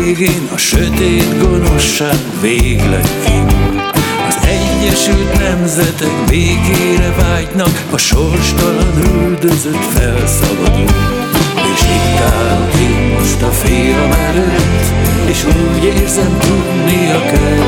Végén, 0.08 0.50
a 0.54 0.58
sötét 0.58 1.38
gonoszság 1.40 2.18
végleg 2.42 3.08
kimúlt. 3.26 3.98
Az 4.28 4.38
Egyesült 4.48 5.40
Nemzetek 5.40 6.30
végére 6.30 7.14
vágynak, 7.18 7.86
a 7.92 7.98
sorstalan 7.98 8.94
üldözött 9.14 9.84
felszabadul. 9.84 10.86
És 11.74 11.82
itt 11.82 12.20
állok 12.20 12.74
én 12.80 13.18
most 13.20 13.42
a 13.42 13.52
fiam 13.52 14.12
előtt, 14.12 14.86
és 15.26 15.44
úgy 15.46 15.84
érzem 15.84 16.38
tudnia 16.40 17.22
kell, 17.22 17.66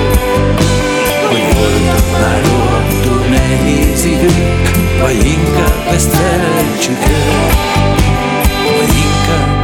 hogy 1.29 1.55
voltak 1.55 2.11
már 2.11 2.41
rohadtul 2.45 3.25
nehéz 3.29 4.05
idők, 4.05 4.99
vagy 5.01 5.25
inkább 5.25 5.93
ezt 5.93 6.15
felejtsük 6.15 7.03
el 7.03 7.67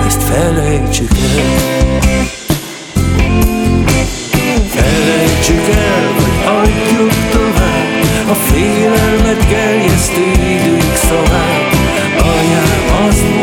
ezt 0.06 0.24
felejtsük 0.24 1.12
el 1.38 2.25
Felejtsük 5.46 5.76
el, 5.76 6.14
vagy 6.14 6.38
adjuk 6.58 7.30
tovább 7.32 8.30
A 8.30 8.34
félelmet 8.34 9.48
gerjesztő 9.48 10.22
idők 10.22 10.96
szavát 10.96 11.74
Anyám 12.20 13.08
azt 13.08 13.35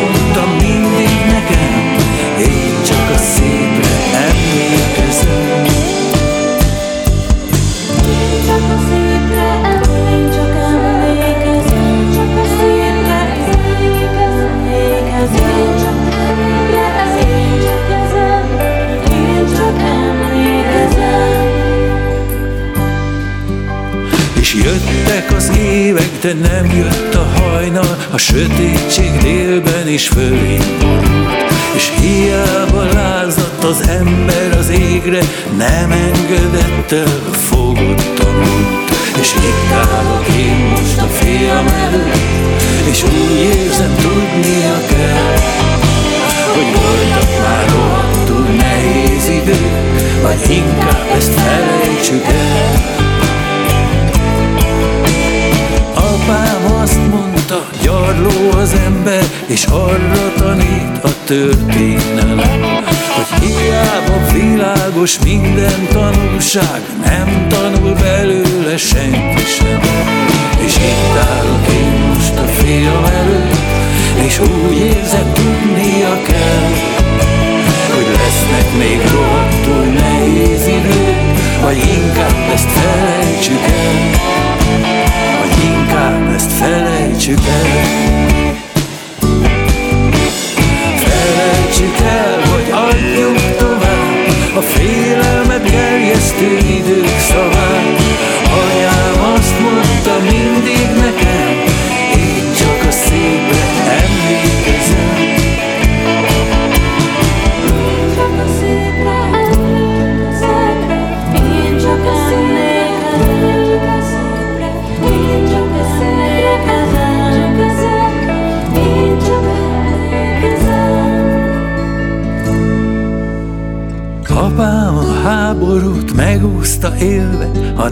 is 30.02 30.08
fölénk 30.08 30.78
borult. 30.80 31.50
És 31.74 31.92
hiába 32.00 32.84
lázadt 32.92 33.64
az 33.64 33.88
ember 33.88 34.56
az 34.58 34.68
égre, 34.68 35.20
nem 35.56 35.90
engedett 35.90 36.92
el, 36.92 37.31
és 59.52 59.64
arra 59.64 60.32
tanít 60.36 61.04
a 61.04 61.08
történelem, 61.24 62.82
hogy 63.14 63.40
hiába 63.40 64.32
világos 64.32 65.18
minden 65.24 65.86
tanulság, 65.92 66.80
nem 67.04 67.46
tanul 67.48 67.94
belőle 67.94 68.76
senki 68.76 69.44
sem. 69.56 69.80
És 70.66 70.76
itt 70.76 71.16
állok 71.30 71.66
én 71.68 72.14
most 72.14 72.38
a 72.38 72.44
fiam 72.44 73.04
előtt, 73.04 73.56
és 74.26 74.38
úgy 74.38 74.76
érzem 74.76 75.32
tudnia 75.32 76.22
kell, 76.22 76.70
hogy 77.94 78.06
lesznek 78.16 78.76
még 78.78 79.00
rohadtul 79.12 79.84
nehéz 79.84 80.66
idők, 80.66 81.60
vagy 81.62 81.76
inkább 81.76 82.52
ezt 82.54 82.70
felejtsük 82.70 83.66
el 83.66 84.20
inkább 85.64 86.34
ezt 86.34 86.52
felejtsük 86.52 87.38
el 87.46 88.31
A 94.62 94.64
félelmet 94.64 95.70
gerjesztő 95.70 96.56
idők 96.56 97.18
szavát 97.18 97.81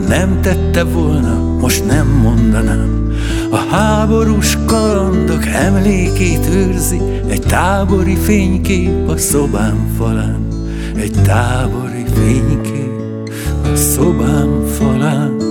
nem 0.09 0.41
tette 0.41 0.85
volna, 0.85 1.59
most 1.61 1.87
nem 1.87 2.07
mondanám. 2.07 3.13
A 3.51 3.57
háborús 3.57 4.57
kalandok 4.67 5.47
emlékét 5.47 6.49
őrzi, 6.55 7.01
egy 7.29 7.41
tábori 7.41 8.17
fénykép 8.17 9.09
a 9.09 9.17
szobám 9.17 9.95
falán. 9.99 10.49
Egy 10.97 11.23
tábori 11.23 12.05
fénykép 12.15 12.91
a 13.73 13.77
szobám 13.77 14.65
falán. 14.65 15.51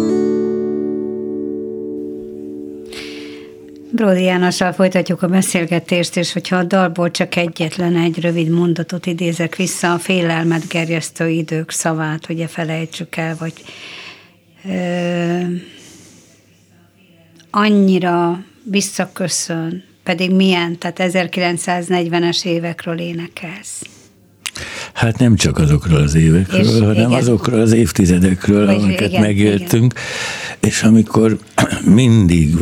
Brody 3.91 4.23
Jánossal 4.23 4.71
folytatjuk 4.71 5.21
a 5.21 5.27
beszélgetést, 5.27 6.17
és 6.17 6.33
hogyha 6.33 6.55
a 6.55 6.63
dalból 6.63 7.11
csak 7.11 7.35
egyetlen 7.35 7.95
egy 7.95 8.21
rövid 8.21 8.49
mondatot 8.49 9.05
idézek 9.05 9.55
vissza, 9.55 9.93
a 9.93 9.97
félelmet 9.97 10.67
gerjesztő 10.67 11.29
idők 11.29 11.71
szavát, 11.71 12.29
ugye 12.29 12.47
felejtsük 12.47 13.15
el, 13.15 13.35
vagy 13.39 13.53
ö, 14.65 15.41
annyira 17.49 18.43
visszaköszön, 18.63 19.83
pedig 20.03 20.31
milyen, 20.31 20.77
tehát 20.77 20.99
1940-es 20.99 22.45
évekről 22.45 22.99
énekelsz. 22.99 23.81
Hát 24.93 25.17
nem 25.17 25.35
csak 25.35 25.57
azokról 25.57 25.99
az 25.99 26.15
évekről, 26.15 26.61
és 26.61 26.71
hanem 26.71 26.91
igen. 26.91 27.11
azokról 27.11 27.59
az 27.59 27.71
évtizedekről, 27.71 28.65
Vagy 28.65 28.75
amiket 28.75 29.07
igen, 29.07 29.21
megéltünk, 29.21 29.93
igen. 29.93 30.55
és 30.59 30.83
amikor 30.83 31.37
mindig, 31.85 32.55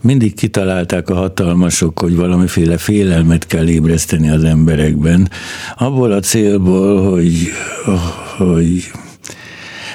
mindig 0.00 0.34
kitalálták 0.34 1.10
a 1.10 1.14
hatalmasok, 1.14 1.98
hogy 1.98 2.16
valamiféle 2.16 2.76
félelmet 2.78 3.46
kell 3.46 3.68
ébreszteni 3.68 4.30
az 4.30 4.44
emberekben, 4.44 5.30
abból 5.76 6.12
a 6.12 6.20
célból, 6.20 7.10
hogy, 7.10 7.50
hogy 8.36 8.90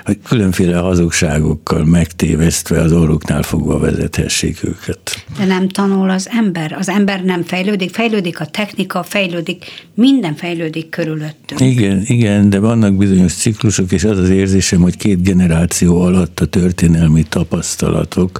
hogy 0.07 0.19
különféle 0.23 0.77
hazugságokkal 0.77 1.85
megtévesztve 1.85 2.81
az 2.81 2.91
orruknál 2.91 3.43
fogva 3.43 3.79
vezethessék 3.79 4.63
őket. 4.63 5.25
De 5.37 5.45
nem 5.45 5.69
tanul 5.69 6.09
az 6.09 6.29
ember. 6.31 6.71
Az 6.71 6.89
ember 6.89 7.23
nem 7.23 7.43
fejlődik, 7.43 7.93
fejlődik 7.93 8.39
a 8.39 8.45
technika, 8.45 9.03
fejlődik, 9.03 9.65
minden 9.93 10.35
fejlődik 10.35 10.89
körülöttünk. 10.89 11.61
Igen, 11.61 12.03
igen, 12.05 12.49
de 12.49 12.59
vannak 12.59 12.95
bizonyos 12.95 13.33
ciklusok, 13.33 13.91
és 13.91 14.03
az 14.03 14.17
az 14.17 14.29
érzésem, 14.29 14.81
hogy 14.81 14.97
két 14.97 15.23
generáció 15.23 16.01
alatt 16.01 16.39
a 16.39 16.45
történelmi 16.45 17.23
tapasztalatok 17.23 18.39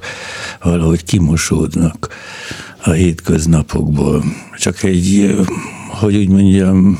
valahogy 0.62 1.04
kimosódnak 1.04 2.08
a 2.84 2.90
hétköznapokból. 2.90 4.24
Csak 4.58 4.82
egy, 4.82 5.36
hogy 5.88 6.16
úgy 6.16 6.28
mondjam, 6.28 6.98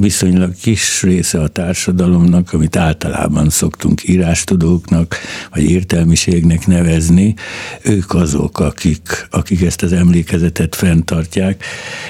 viszonylag 0.00 0.54
kis 0.62 1.02
része 1.02 1.40
a 1.40 1.48
társadalomnak, 1.48 2.52
amit 2.52 2.76
általában 2.76 3.50
szoktunk 3.50 4.08
írástudóknak, 4.08 5.16
vagy 5.52 5.70
értelmiségnek 5.70 6.66
nevezni, 6.66 7.34
ők 7.82 8.14
azok, 8.14 8.60
akik, 8.60 9.26
akik 9.30 9.62
ezt 9.62 9.82
az 9.82 9.92
emlékezetet 9.92 10.74
fenntartják, 10.74 11.64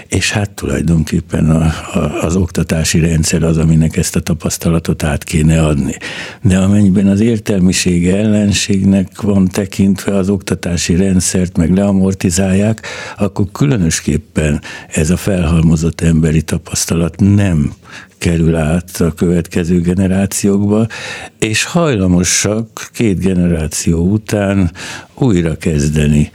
és 0.09 0.31
hát 0.31 0.51
tulajdonképpen 0.51 1.51
a, 1.51 1.63
a, 1.99 2.25
az 2.25 2.37
oktatási 2.37 2.99
rendszer 2.99 3.43
az, 3.43 3.59
aminek 3.59 3.97
ezt 3.97 4.17
a 4.17 4.21
tapasztalatot 4.21 5.03
át 5.03 5.25
kéne 5.25 5.63
adni. 5.63 5.97
De 6.43 6.59
amennyiben 6.59 7.07
az 7.07 7.21
értelmiség 7.21 8.09
ellenségnek 8.09 9.21
van 9.21 9.49
tekintve 9.49 10.17
az 10.17 10.29
oktatási 10.29 10.97
rendszert, 10.97 11.57
meg 11.57 11.75
leamortizálják, 11.75 12.87
akkor 13.17 13.47
különösképpen 13.53 14.61
ez 14.89 15.11
a 15.11 15.17
felhalmozott 15.17 16.01
emberi 16.01 16.43
tapasztalat 16.43 17.15
nem 17.19 17.73
kerül 18.19 18.57
át 18.57 19.01
a 19.01 19.13
következő 19.13 19.81
generációkba, 19.81 20.87
és 21.39 21.65
hajlamosak 21.65 22.89
két 22.93 23.19
generáció 23.19 24.11
után 24.11 24.71
újra 25.15 25.57
kezdeni. 25.57 26.31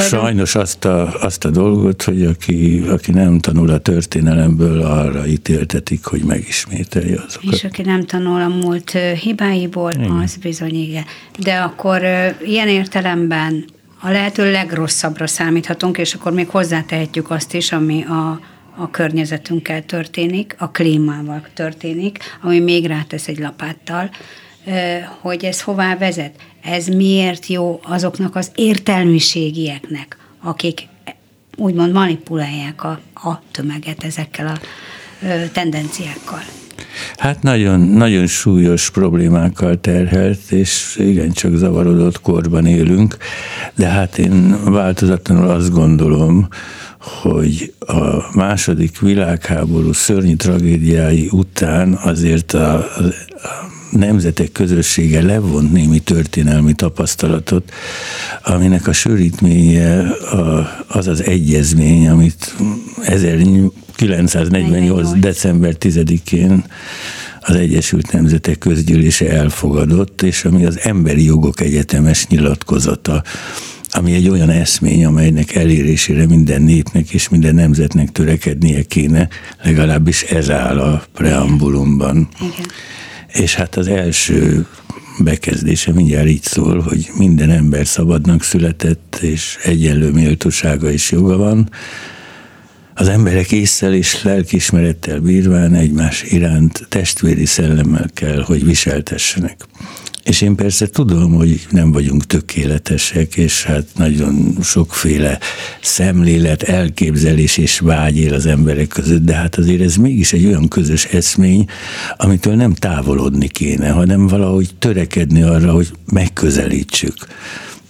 Sajnos 0.00 0.54
azt 0.54 0.84
a, 0.84 1.20
azt 1.20 1.44
a 1.44 1.50
dolgot, 1.50 2.02
hogy 2.02 2.24
aki, 2.24 2.84
aki 2.88 3.12
nem 3.12 3.38
tanul 3.38 3.70
a 3.70 3.78
történelemből, 3.78 4.80
arra 4.80 5.26
ítéltetik, 5.26 6.04
hogy 6.04 6.22
megismételje 6.22 7.22
azokat. 7.26 7.54
És 7.54 7.64
aki 7.64 7.82
nem 7.82 8.04
tanul 8.04 8.40
a 8.40 8.48
múlt 8.48 8.90
hibáiból, 9.20 9.92
igen. 9.92 10.10
az 10.10 10.36
bizony 10.36 10.74
igen. 10.74 11.04
De 11.38 11.54
akkor 11.54 12.02
ilyen 12.44 12.68
értelemben 12.68 13.64
a 14.00 14.10
lehető 14.10 14.50
legrosszabbra 14.50 15.26
számíthatunk, 15.26 15.98
és 15.98 16.14
akkor 16.14 16.32
még 16.32 16.48
hozzátehetjük 16.48 17.30
azt 17.30 17.54
is, 17.54 17.72
ami 17.72 18.04
a 18.04 18.40
a 18.76 18.90
környezetünkkel 18.90 19.84
történik, 19.84 20.54
a 20.58 20.70
klímával 20.70 21.46
történik, 21.54 22.18
ami 22.42 22.60
még 22.60 22.86
rátesz 22.86 23.28
egy 23.28 23.38
lapáttal, 23.38 24.10
hogy 25.20 25.44
ez 25.44 25.62
hová 25.62 25.96
vezet. 25.96 26.34
Ez 26.62 26.86
miért 26.86 27.46
jó 27.46 27.80
azoknak 27.82 28.36
az 28.36 28.50
értelmiségieknek, 28.54 30.16
akik 30.40 30.88
úgymond 31.56 31.92
manipulálják 31.92 32.84
a, 32.84 33.00
a 33.14 33.42
tömeget 33.50 34.04
ezekkel 34.04 34.46
a 34.46 34.58
tendenciákkal. 35.52 36.42
Hát 37.16 37.42
nagyon, 37.42 37.80
nagyon 37.80 38.26
súlyos 38.26 38.90
problémákkal 38.90 39.80
terhelt, 39.80 40.50
és 40.50 40.96
igen, 40.98 41.32
csak 41.32 41.56
zavarodott 41.56 42.20
korban 42.20 42.66
élünk, 42.66 43.16
de 43.74 43.86
hát 43.86 44.18
én 44.18 44.56
változatlanul 44.64 45.50
azt 45.50 45.72
gondolom, 45.72 46.48
hogy 46.98 47.72
a 47.78 48.36
második 48.36 49.00
világháború 49.00 49.92
szörnyű 49.92 50.34
tragédiái 50.34 51.28
után 51.32 51.92
azért 51.92 52.52
a, 52.52 52.74
a 52.74 52.84
nemzetek 53.90 54.52
közössége 54.52 55.22
levont 55.22 55.72
némi 55.72 55.98
történelmi 55.98 56.72
tapasztalatot, 56.74 57.72
aminek 58.44 58.86
a 58.86 58.92
sűrítménye 58.92 59.98
a, 60.10 60.68
az 60.86 61.06
az 61.06 61.24
egyezmény, 61.24 62.08
amit 62.08 62.54
1948. 63.96 65.18
december 65.18 65.74
10-én 65.80 66.64
az 67.40 67.54
Egyesült 67.54 68.12
Nemzetek 68.12 68.58
Közgyűlése 68.58 69.30
elfogadott, 69.30 70.22
és 70.22 70.44
ami 70.44 70.64
az 70.64 70.78
Emberi 70.82 71.24
Jogok 71.24 71.60
Egyetemes 71.60 72.26
nyilatkozata, 72.26 73.22
ami 73.90 74.14
egy 74.14 74.28
olyan 74.28 74.50
eszmény, 74.50 75.04
amelynek 75.04 75.54
elérésére 75.54 76.26
minden 76.26 76.62
népnek 76.62 77.10
és 77.10 77.28
minden 77.28 77.54
nemzetnek 77.54 78.12
törekednie 78.12 78.82
kéne, 78.82 79.28
legalábbis 79.62 80.22
ez 80.22 80.50
áll 80.50 80.78
a 80.78 81.02
preambulumban. 81.12 82.28
Igen. 82.40 82.66
És 83.32 83.54
hát 83.54 83.76
az 83.76 83.86
első 83.88 84.66
bekezdése 85.18 85.92
mindjárt 85.92 86.28
így 86.28 86.42
szól, 86.42 86.80
hogy 86.80 87.10
minden 87.18 87.50
ember 87.50 87.86
szabadnak 87.86 88.42
született, 88.42 89.18
és 89.20 89.58
egyenlő 89.64 90.10
méltósága 90.10 90.90
és 90.90 91.10
joga 91.10 91.36
van, 91.36 91.70
az 92.98 93.08
emberek 93.08 93.52
észszel 93.52 93.94
és 93.94 94.22
lelkismerettel 94.22 95.18
bírván 95.20 95.74
egymás 95.74 96.22
iránt 96.22 96.86
testvéri 96.88 97.44
szellemmel 97.44 98.10
kell, 98.14 98.42
hogy 98.42 98.64
viseltessenek. 98.64 99.56
És 100.24 100.40
én 100.40 100.54
persze 100.54 100.86
tudom, 100.86 101.32
hogy 101.34 101.66
nem 101.70 101.92
vagyunk 101.92 102.26
tökéletesek, 102.26 103.36
és 103.36 103.64
hát 103.64 103.84
nagyon 103.96 104.56
sokféle 104.62 105.38
szemlélet, 105.82 106.62
elképzelés 106.62 107.56
és 107.56 107.78
vágy 107.78 108.16
él 108.16 108.34
az 108.34 108.46
emberek 108.46 108.88
között, 108.88 109.24
de 109.24 109.34
hát 109.34 109.56
azért 109.56 109.82
ez 109.82 109.96
mégis 109.96 110.32
egy 110.32 110.46
olyan 110.46 110.68
közös 110.68 111.04
eszmény, 111.04 111.64
amitől 112.16 112.54
nem 112.54 112.74
távolodni 112.74 113.48
kéne, 113.48 113.88
hanem 113.88 114.26
valahogy 114.26 114.68
törekedni 114.78 115.42
arra, 115.42 115.72
hogy 115.72 115.90
megközelítsük 116.12 117.14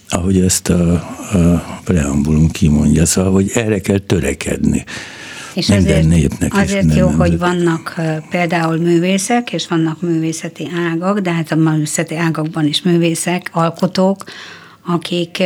ahogy 0.09 0.39
ezt 0.39 0.69
a, 0.69 0.93
a 0.93 1.79
preambulum 1.83 2.51
kimondja, 2.51 3.05
szóval, 3.05 3.31
hogy 3.31 3.51
erre 3.53 3.79
kell 3.79 3.97
törekedni. 3.97 4.83
És 5.53 5.67
minden 5.67 5.91
azért, 5.91 6.07
népnek 6.07 6.53
azért 6.53 6.95
jó, 6.95 7.07
nemzet. 7.07 7.27
hogy 7.27 7.37
vannak 7.37 7.95
például 8.29 8.77
művészek, 8.77 9.53
és 9.53 9.67
vannak 9.67 10.01
művészeti 10.01 10.67
ágak, 10.91 11.19
de 11.19 11.31
hát 11.31 11.51
a 11.51 11.55
művészeti 11.55 12.15
ágakban 12.15 12.65
is 12.65 12.81
művészek, 12.81 13.49
alkotók, 13.53 14.23
akik 14.85 15.43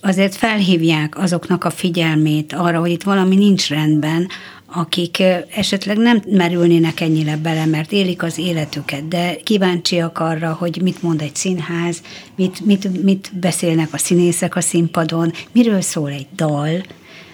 azért 0.00 0.34
felhívják 0.34 1.18
azoknak 1.18 1.64
a 1.64 1.70
figyelmét 1.70 2.52
arra, 2.52 2.80
hogy 2.80 2.90
itt 2.90 3.02
valami 3.02 3.36
nincs 3.36 3.68
rendben, 3.68 4.28
akik 4.74 5.22
esetleg 5.54 5.96
nem 5.96 6.22
merülnének 6.26 7.00
ennyire 7.00 7.36
bele, 7.36 7.66
mert 7.66 7.92
élik 7.92 8.22
az 8.22 8.38
életüket, 8.38 9.08
de 9.08 9.36
kíváncsiak 9.42 10.18
arra, 10.18 10.52
hogy 10.52 10.80
mit 10.82 11.02
mond 11.02 11.20
egy 11.20 11.36
színház, 11.36 12.02
mit, 12.36 12.64
mit, 12.64 13.02
mit 13.02 13.30
beszélnek 13.40 13.92
a 13.92 13.98
színészek 13.98 14.56
a 14.56 14.60
színpadon, 14.60 15.32
miről 15.52 15.80
szól 15.80 16.10
egy 16.10 16.26
dal, 16.36 16.82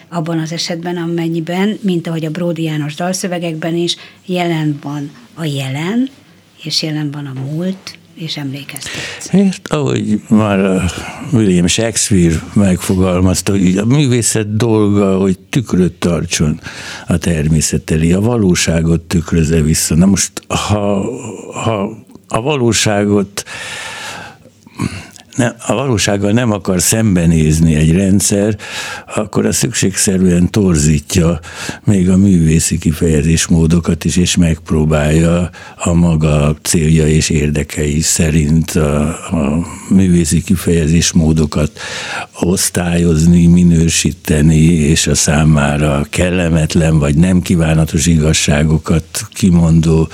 abban 0.09 0.39
az 0.39 0.51
esetben, 0.51 0.97
amennyiben, 0.97 1.77
mint 1.81 2.07
ahogy 2.07 2.25
a 2.25 2.31
Bródi 2.31 2.63
János 2.63 2.95
dalszövegekben 2.95 3.75
is, 3.75 3.95
jelen 4.25 4.79
van 4.81 5.11
a 5.33 5.43
jelen, 5.43 6.09
és 6.63 6.81
jelen 6.83 7.11
van 7.11 7.25
a 7.25 7.39
múlt, 7.39 7.98
és 8.19 8.37
emlékeztet. 8.37 9.33
Ért, 9.33 9.67
ahogy 9.67 10.21
már 10.27 10.91
William 11.31 11.67
Shakespeare 11.67 12.41
megfogalmazta, 12.53 13.51
hogy 13.51 13.77
a 13.77 13.85
művészet 13.85 14.55
dolga, 14.55 15.17
hogy 15.17 15.39
tükröt 15.39 15.93
tartson 15.93 16.59
a 17.07 17.17
természet 17.17 17.91
a 17.91 18.21
valóságot 18.21 19.01
tükröze 19.01 19.61
vissza. 19.61 19.95
Na 19.95 20.05
most, 20.05 20.31
ha, 20.47 21.03
ha 21.53 21.97
a 22.27 22.41
valóságot 22.41 23.43
ne, 25.39 25.53
a 25.65 25.73
valósággal 25.73 26.31
nem 26.31 26.51
akar 26.51 26.81
szembenézni 26.81 27.75
egy 27.75 27.91
rendszer, 27.91 28.57
akkor 29.15 29.45
a 29.45 29.51
szükségszerűen 29.51 30.51
torzítja 30.51 31.39
még 31.83 32.09
a 32.09 32.17
művészi 32.17 32.77
kifejezésmódokat 32.77 34.05
is, 34.05 34.17
és 34.17 34.35
megpróbálja 34.35 35.49
a 35.77 35.93
maga 35.93 36.55
célja 36.61 37.07
és 37.07 37.29
érdekei 37.29 38.01
szerint 38.01 38.71
a, 38.71 39.07
a 39.07 39.67
művészi 39.89 40.43
kifejezésmódokat 40.43 41.71
osztályozni, 42.39 43.45
minősíteni, 43.45 44.63
és 44.65 45.07
a 45.07 45.15
számára 45.15 46.05
kellemetlen 46.09 46.99
vagy 46.99 47.15
nem 47.15 47.41
kívánatos 47.41 48.05
igazságokat 48.05 49.05
kimondó 49.33 50.09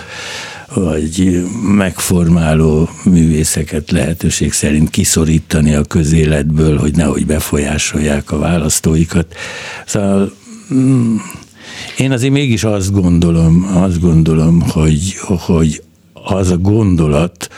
vagy 0.74 1.46
megformáló 1.62 2.90
művészeket 3.04 3.92
lehetőség 3.92 4.54
szerint 4.54 4.90
kiszorítani 4.90 5.76
a 5.76 5.84
közéletből, 5.84 6.78
hogy 6.78 6.96
nehogy 6.96 7.26
befolyásolják 7.26 8.32
a 8.32 8.38
választóikat. 8.38 9.36
Szóval 9.86 10.32
mm, 10.74 11.16
én 11.98 12.12
azért 12.12 12.34
mégis 12.34 12.64
azt 12.64 12.92
gondolom, 12.92 13.70
azt 13.74 14.00
gondolom, 14.00 14.62
hogy, 14.62 15.16
hogy 15.24 15.84
az 16.14 16.52
a 16.52 16.58
gondolat, 16.58 17.50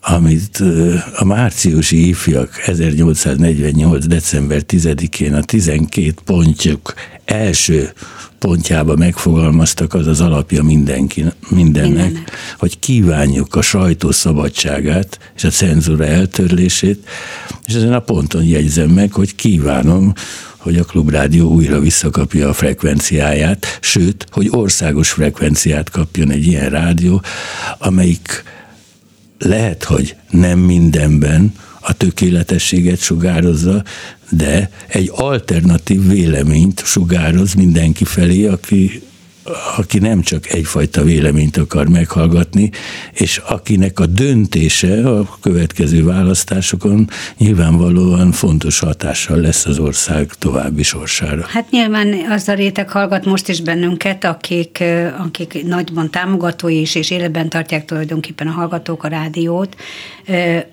amit 0.00 0.62
a 1.16 1.24
márciusi 1.24 2.08
ifjak 2.08 2.62
1848. 2.66 4.06
december 4.06 4.62
10-én 4.66 5.34
a 5.34 5.42
12 5.42 6.14
pontjuk 6.24 6.94
első 7.26 7.92
pontjába 8.38 8.96
megfogalmaztak, 8.96 9.94
az 9.94 10.06
az 10.06 10.20
alapja 10.20 10.62
mindenki, 10.62 11.24
mindennek, 11.48 11.92
mindennek, 11.92 12.30
hogy 12.58 12.78
kívánjuk 12.78 13.54
a 13.54 13.62
sajtó 13.62 14.10
szabadságát 14.10 15.18
és 15.36 15.44
a 15.44 15.48
cenzúra 15.48 16.04
eltörlését, 16.04 17.08
és 17.66 17.74
ezen 17.74 17.92
a 17.92 18.00
ponton 18.00 18.44
jegyzem 18.44 18.90
meg, 18.90 19.12
hogy 19.12 19.34
kívánom, 19.34 20.12
hogy 20.56 20.76
a 20.76 20.84
klubrádió 20.84 21.50
újra 21.50 21.80
visszakapja 21.80 22.48
a 22.48 22.52
frekvenciáját, 22.52 23.78
sőt, 23.80 24.26
hogy 24.30 24.48
országos 24.50 25.10
frekvenciát 25.10 25.90
kapjon 25.90 26.30
egy 26.30 26.46
ilyen 26.46 26.70
rádió, 26.70 27.22
amelyik 27.78 28.42
lehet, 29.38 29.84
hogy 29.84 30.16
nem 30.30 30.58
mindenben 30.58 31.54
a 31.88 31.92
tökéletességet 31.92 33.00
sugározza, 33.00 33.82
de 34.30 34.70
egy 34.86 35.10
alternatív 35.14 36.06
véleményt 36.08 36.82
sugároz 36.84 37.54
mindenki 37.54 38.04
felé, 38.04 38.46
aki 38.46 39.02
aki 39.76 39.98
nem 39.98 40.20
csak 40.20 40.52
egyfajta 40.52 41.02
véleményt 41.02 41.56
akar 41.56 41.88
meghallgatni, 41.88 42.70
és 43.12 43.40
akinek 43.48 44.00
a 44.00 44.06
döntése 44.06 45.10
a 45.10 45.38
következő 45.40 46.04
választásokon 46.04 47.08
nyilvánvalóan 47.38 48.32
fontos 48.32 48.78
hatással 48.78 49.40
lesz 49.40 49.66
az 49.66 49.78
ország 49.78 50.30
további 50.38 50.82
sorsára. 50.82 51.44
Hát 51.48 51.70
nyilván 51.70 52.14
az 52.30 52.48
a 52.48 52.54
réteg 52.54 52.90
hallgat 52.90 53.24
most 53.24 53.48
is 53.48 53.60
bennünket, 53.60 54.24
akik, 54.24 54.84
akik 55.18 55.64
nagyban 55.66 56.10
támogatói 56.10 56.80
is, 56.80 56.94
és 56.94 57.10
életben 57.10 57.48
tartják 57.48 57.84
tulajdonképpen 57.84 58.46
a 58.46 58.50
hallgatók 58.50 59.04
a 59.04 59.08
rádiót, 59.08 59.76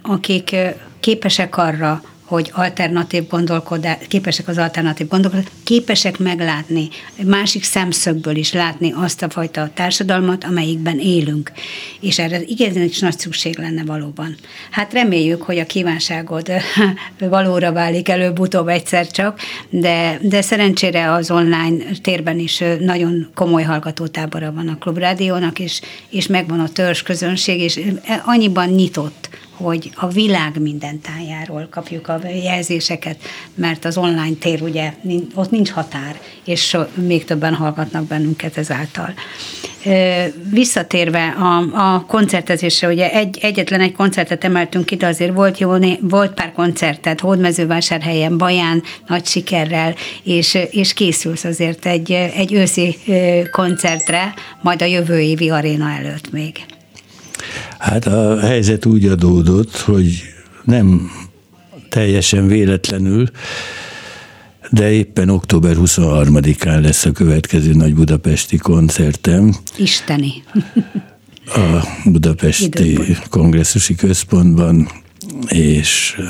akik 0.02 0.56
képesek 1.00 1.58
arra, 1.58 2.02
hogy 2.34 2.52
alternatív 2.54 3.28
gondolkodás, 3.28 3.98
képesek 4.08 4.48
az 4.48 4.58
alternatív 4.58 5.08
gondolkodás, 5.08 5.46
képesek 5.64 6.20
meglátni, 6.20 6.88
másik 7.26 7.64
szemszögből 7.64 8.36
is 8.36 8.54
látni 8.54 8.94
azt 8.96 9.22
a 9.22 9.30
fajta 9.30 9.70
társadalmat, 9.74 10.44
amelyikben 10.44 11.00
élünk. 11.00 11.52
És 12.00 12.20
erre 12.20 12.42
is 12.86 13.00
nagy 13.00 13.20
szükség 13.20 13.58
lenne 13.58 13.84
valóban. 13.84 14.36
Hát 14.72 14.94
reméljük, 14.94 15.42
hogy 15.42 15.60
a 15.60 15.66
kívánságod 15.66 16.52
valóra 17.20 17.72
válik 17.72 18.10
előbb-utóbb 18.10 18.68
egyszer 18.68 19.08
csak, 19.08 19.40
de, 19.70 20.18
de 20.22 20.42
szerencsére 20.42 21.12
az 21.12 21.32
online 21.32 21.84
térben 22.02 22.40
is 22.40 22.64
nagyon 22.80 23.30
komoly 23.34 23.64
hallgatótábora 23.64 24.52
van 24.52 24.68
a 24.68 24.78
Klubrádiónak, 24.78 25.60
és, 25.60 25.82
és 26.10 26.28
megvan 26.28 26.60
a 26.60 26.70
törzs 26.70 27.02
közönség, 27.02 27.60
és 27.60 27.80
annyiban 28.26 28.70
nyitott, 28.70 29.30
hogy 29.54 29.92
a 29.96 30.08
világ 30.08 30.62
minden 30.62 31.00
tájáról 31.02 31.68
kapjuk 31.70 32.08
a 32.08 32.20
jelzéseket, 32.44 33.18
mert 33.56 33.86
az 33.86 33.98
online 33.98 34.36
tér 34.40 34.62
ugye, 34.62 34.94
ott 35.36 35.52
nincs 35.52 35.70
határ, 35.70 36.20
és 36.44 36.78
még 36.94 37.24
többen 37.24 37.54
hallgatnak 37.54 38.04
bennünket 38.04 38.58
ezáltal. 38.58 39.14
Visszatérve 40.50 41.28
a, 41.28 41.58
a 41.96 42.06
koncertezésre, 42.06 42.88
ugye 42.88 43.12
egy, 43.12 43.38
egyetlen 43.42 43.82
egy 43.82 43.92
koncertet 43.92 44.44
emeltünk 44.44 44.92
ide, 44.92 45.08
azért 45.08 45.34
volt 45.34 45.58
jó, 45.58 45.72
volt 46.00 46.34
pár 46.34 46.52
koncertet, 46.52 47.20
Hódmezővásárhelyen, 47.20 48.38
Baján, 48.38 48.84
nagy 49.08 49.26
sikerrel, 49.26 49.96
és, 50.24 50.58
és 50.70 50.94
készülsz 50.94 51.44
azért 51.44 51.86
egy, 51.86 52.12
egy 52.12 52.54
őszi 52.54 52.98
koncertre, 53.52 54.34
majd 54.62 54.82
a 54.82 54.86
jövő 54.86 55.20
évi 55.20 55.50
aréna 55.50 55.90
előtt 55.90 56.32
még. 56.32 56.66
Hát 57.84 58.06
a 58.06 58.40
helyzet 58.40 58.86
úgy 58.86 59.06
adódott, 59.06 59.78
hogy 59.78 60.22
nem 60.64 61.12
teljesen 61.90 62.48
véletlenül, 62.48 63.30
de 64.70 64.92
éppen 64.92 65.30
október 65.30 65.76
23-án 65.80 66.82
lesz 66.82 67.06
a 67.06 67.12
következő 67.12 67.74
nagy 67.74 67.96
budapesti 67.96 68.58
koncertem. 68.58 69.56
Isteni. 69.78 70.34
A 71.46 71.88
budapesti 72.06 73.08
kongresszusi 73.30 73.96
központban, 73.96 74.90
és 75.48 76.22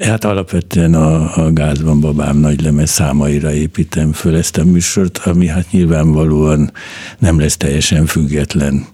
Hát 0.00 0.24
alapvetően 0.24 0.94
a, 0.94 1.36
a 1.36 1.52
Gázban 1.52 2.00
babám 2.00 2.36
nagy 2.36 2.62
lemez 2.62 2.90
számaira 2.90 3.52
építem 3.52 4.12
föl 4.12 4.36
ezt 4.36 4.56
a 4.56 4.64
műsort, 4.64 5.18
ami 5.18 5.46
hát 5.46 5.70
nyilvánvalóan 5.70 6.72
nem 7.18 7.38
lesz 7.38 7.56
teljesen 7.56 8.06
független 8.06 8.86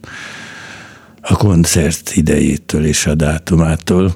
a 1.20 1.36
koncert 1.36 2.12
idejétől 2.14 2.84
és 2.84 3.06
a 3.06 3.14
dátumától. 3.14 4.14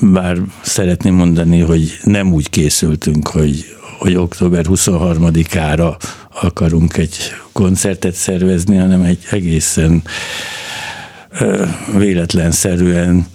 Bár 0.00 0.38
szeretném 0.62 1.14
mondani, 1.14 1.60
hogy 1.60 1.98
nem 2.02 2.32
úgy 2.32 2.50
készültünk, 2.50 3.28
hogy, 3.28 3.64
hogy 3.98 4.14
október 4.14 4.64
23-ára 4.68 5.96
akarunk 6.40 6.96
egy 6.96 7.16
koncertet 7.52 8.14
szervezni, 8.14 8.76
hanem 8.76 9.02
egy 9.02 9.26
egészen 9.30 10.02
véletlenszerűen 11.96 13.26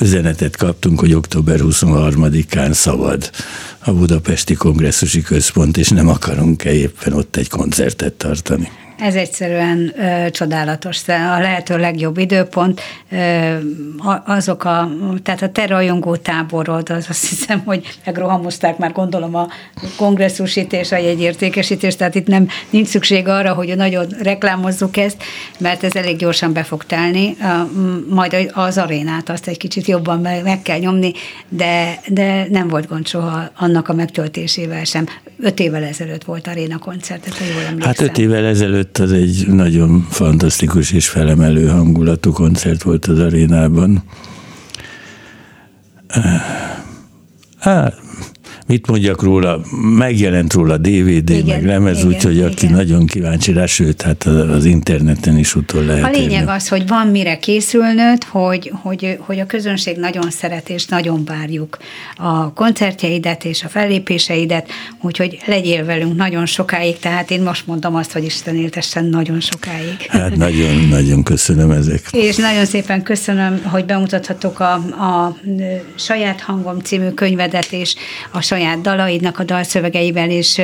üzenetet 0.00 0.56
kaptunk, 0.56 1.00
hogy 1.00 1.12
október 1.12 1.60
23-án 1.62 2.72
szabad 2.72 3.30
a 3.78 3.92
Budapesti 3.92 4.54
Kongresszusi 4.54 5.22
Központ, 5.22 5.76
és 5.76 5.88
nem 5.88 6.08
akarunk-e 6.08 6.72
éppen 6.72 7.12
ott 7.12 7.36
egy 7.36 7.48
koncertet 7.48 8.12
tartani. 8.12 8.70
Ez 8.98 9.14
egyszerűen 9.14 9.92
ö, 9.96 10.30
csodálatos, 10.30 11.08
a 11.08 11.40
lehető 11.40 11.78
legjobb 11.78 12.18
időpont. 12.18 12.80
Ö, 13.10 13.56
azok 14.24 14.64
a, 14.64 14.90
tehát 15.22 15.42
a 15.42 15.48
te 15.48 15.66
rajongó 15.66 16.16
táborod, 16.16 16.90
az 16.90 17.06
azt 17.08 17.28
hiszem, 17.28 17.62
hogy 17.64 17.98
megrohamozták 18.04 18.78
már 18.78 18.92
gondolom 18.92 19.34
a 19.34 19.48
kongresszusít 19.96 20.72
és 20.72 20.92
a 20.92 20.96
jegyértékesítést, 20.96 21.98
tehát 21.98 22.14
itt 22.14 22.26
nem 22.26 22.48
nincs 22.70 22.86
szükség 22.86 23.28
arra, 23.28 23.52
hogy 23.52 23.76
nagyon 23.76 24.06
reklámozzuk 24.22 24.96
ezt, 24.96 25.22
mert 25.58 25.84
ez 25.84 25.94
elég 25.94 26.16
gyorsan 26.16 26.52
be 26.52 26.62
fog 26.62 26.84
telni. 26.84 27.36
Majd 28.08 28.50
az 28.52 28.78
arénát 28.78 29.28
azt 29.28 29.46
egy 29.46 29.56
kicsit 29.56 29.86
jobban 29.86 30.20
meg, 30.20 30.42
meg 30.42 30.62
kell 30.62 30.78
nyomni, 30.78 31.12
de, 31.48 32.00
de 32.06 32.46
nem 32.50 32.68
volt 32.68 32.88
gond 32.88 33.06
soha 33.06 33.50
annak 33.56 33.88
a 33.88 33.92
megtöltésével 33.92 34.84
sem. 34.84 35.06
Öt 35.40 35.60
évvel 35.60 35.84
ezelőtt 35.84 36.24
volt 36.24 36.46
aréna 36.46 36.78
koncertet, 36.78 37.38
ha 37.38 37.44
jól 37.44 37.62
emlékszem. 37.62 37.80
Hát 37.80 38.00
öt 38.00 38.18
évvel 38.18 38.44
ezelőtt 38.44 38.87
előtt 38.88 38.98
az 38.98 39.12
egy 39.12 39.46
nagyon 39.48 40.06
fantasztikus 40.10 40.92
és 40.92 41.08
felemelő 41.08 41.68
hangulatú 41.68 42.32
koncert 42.32 42.82
volt 42.82 43.06
az 43.06 43.18
arénában. 43.18 44.02
Hát, 47.58 47.97
mit 48.68 48.86
mondjak 48.86 49.22
róla, 49.22 49.60
megjelent 49.96 50.52
róla 50.52 50.76
DVD, 50.76 51.30
igen, 51.30 51.44
meg 51.46 51.64
lemez, 51.64 52.04
úgyhogy 52.04 52.40
aki 52.40 52.64
igen. 52.64 52.76
nagyon 52.76 53.06
kíváncsi 53.06 53.52
rá, 53.52 53.66
sőt, 53.66 54.02
hát 54.02 54.24
az 54.24 54.64
interneten 54.64 55.38
is 55.38 55.54
utol 55.54 55.84
lehet. 55.84 56.04
A 56.04 56.10
lényeg 56.10 56.30
érni. 56.30 56.50
az, 56.50 56.68
hogy 56.68 56.86
van 56.86 57.06
mire 57.06 57.38
készülnöd, 57.38 58.24
hogy, 58.24 58.72
hogy, 58.82 59.18
hogy 59.20 59.38
a 59.38 59.46
közönség 59.46 59.96
nagyon 59.96 60.30
szeret 60.30 60.68
és 60.68 60.86
nagyon 60.86 61.24
várjuk 61.24 61.78
a 62.16 62.52
koncertjeidet 62.52 63.44
és 63.44 63.64
a 63.64 63.68
fellépéseidet, 63.68 64.68
úgyhogy 65.00 65.38
legyél 65.46 65.84
velünk 65.84 66.16
nagyon 66.16 66.46
sokáig, 66.46 66.98
tehát 66.98 67.30
én 67.30 67.42
most 67.42 67.66
mondom 67.66 67.94
azt, 67.94 68.12
hogy 68.12 68.24
Isten 68.24 68.56
éltessen 68.56 69.04
nagyon 69.04 69.40
sokáig. 69.40 70.06
Hát 70.08 70.36
nagyon-nagyon 70.36 71.22
köszönöm 71.22 71.70
ezek. 71.70 72.08
És 72.12 72.36
nagyon 72.36 72.64
szépen 72.64 73.02
köszönöm, 73.02 73.62
hogy 73.64 73.84
bemutathatok 73.84 74.60
a, 74.60 74.72
a 74.74 75.36
Saját 75.94 76.40
Hangom 76.40 76.78
című 76.78 77.08
könyvedet 77.08 77.72
és 77.72 77.94
a 78.30 78.40
saját 78.40 78.56
saját 78.58 78.80
dalaidnak 78.80 79.38
a 79.38 79.44
dalszövegeivel, 79.44 80.30
és 80.30 80.62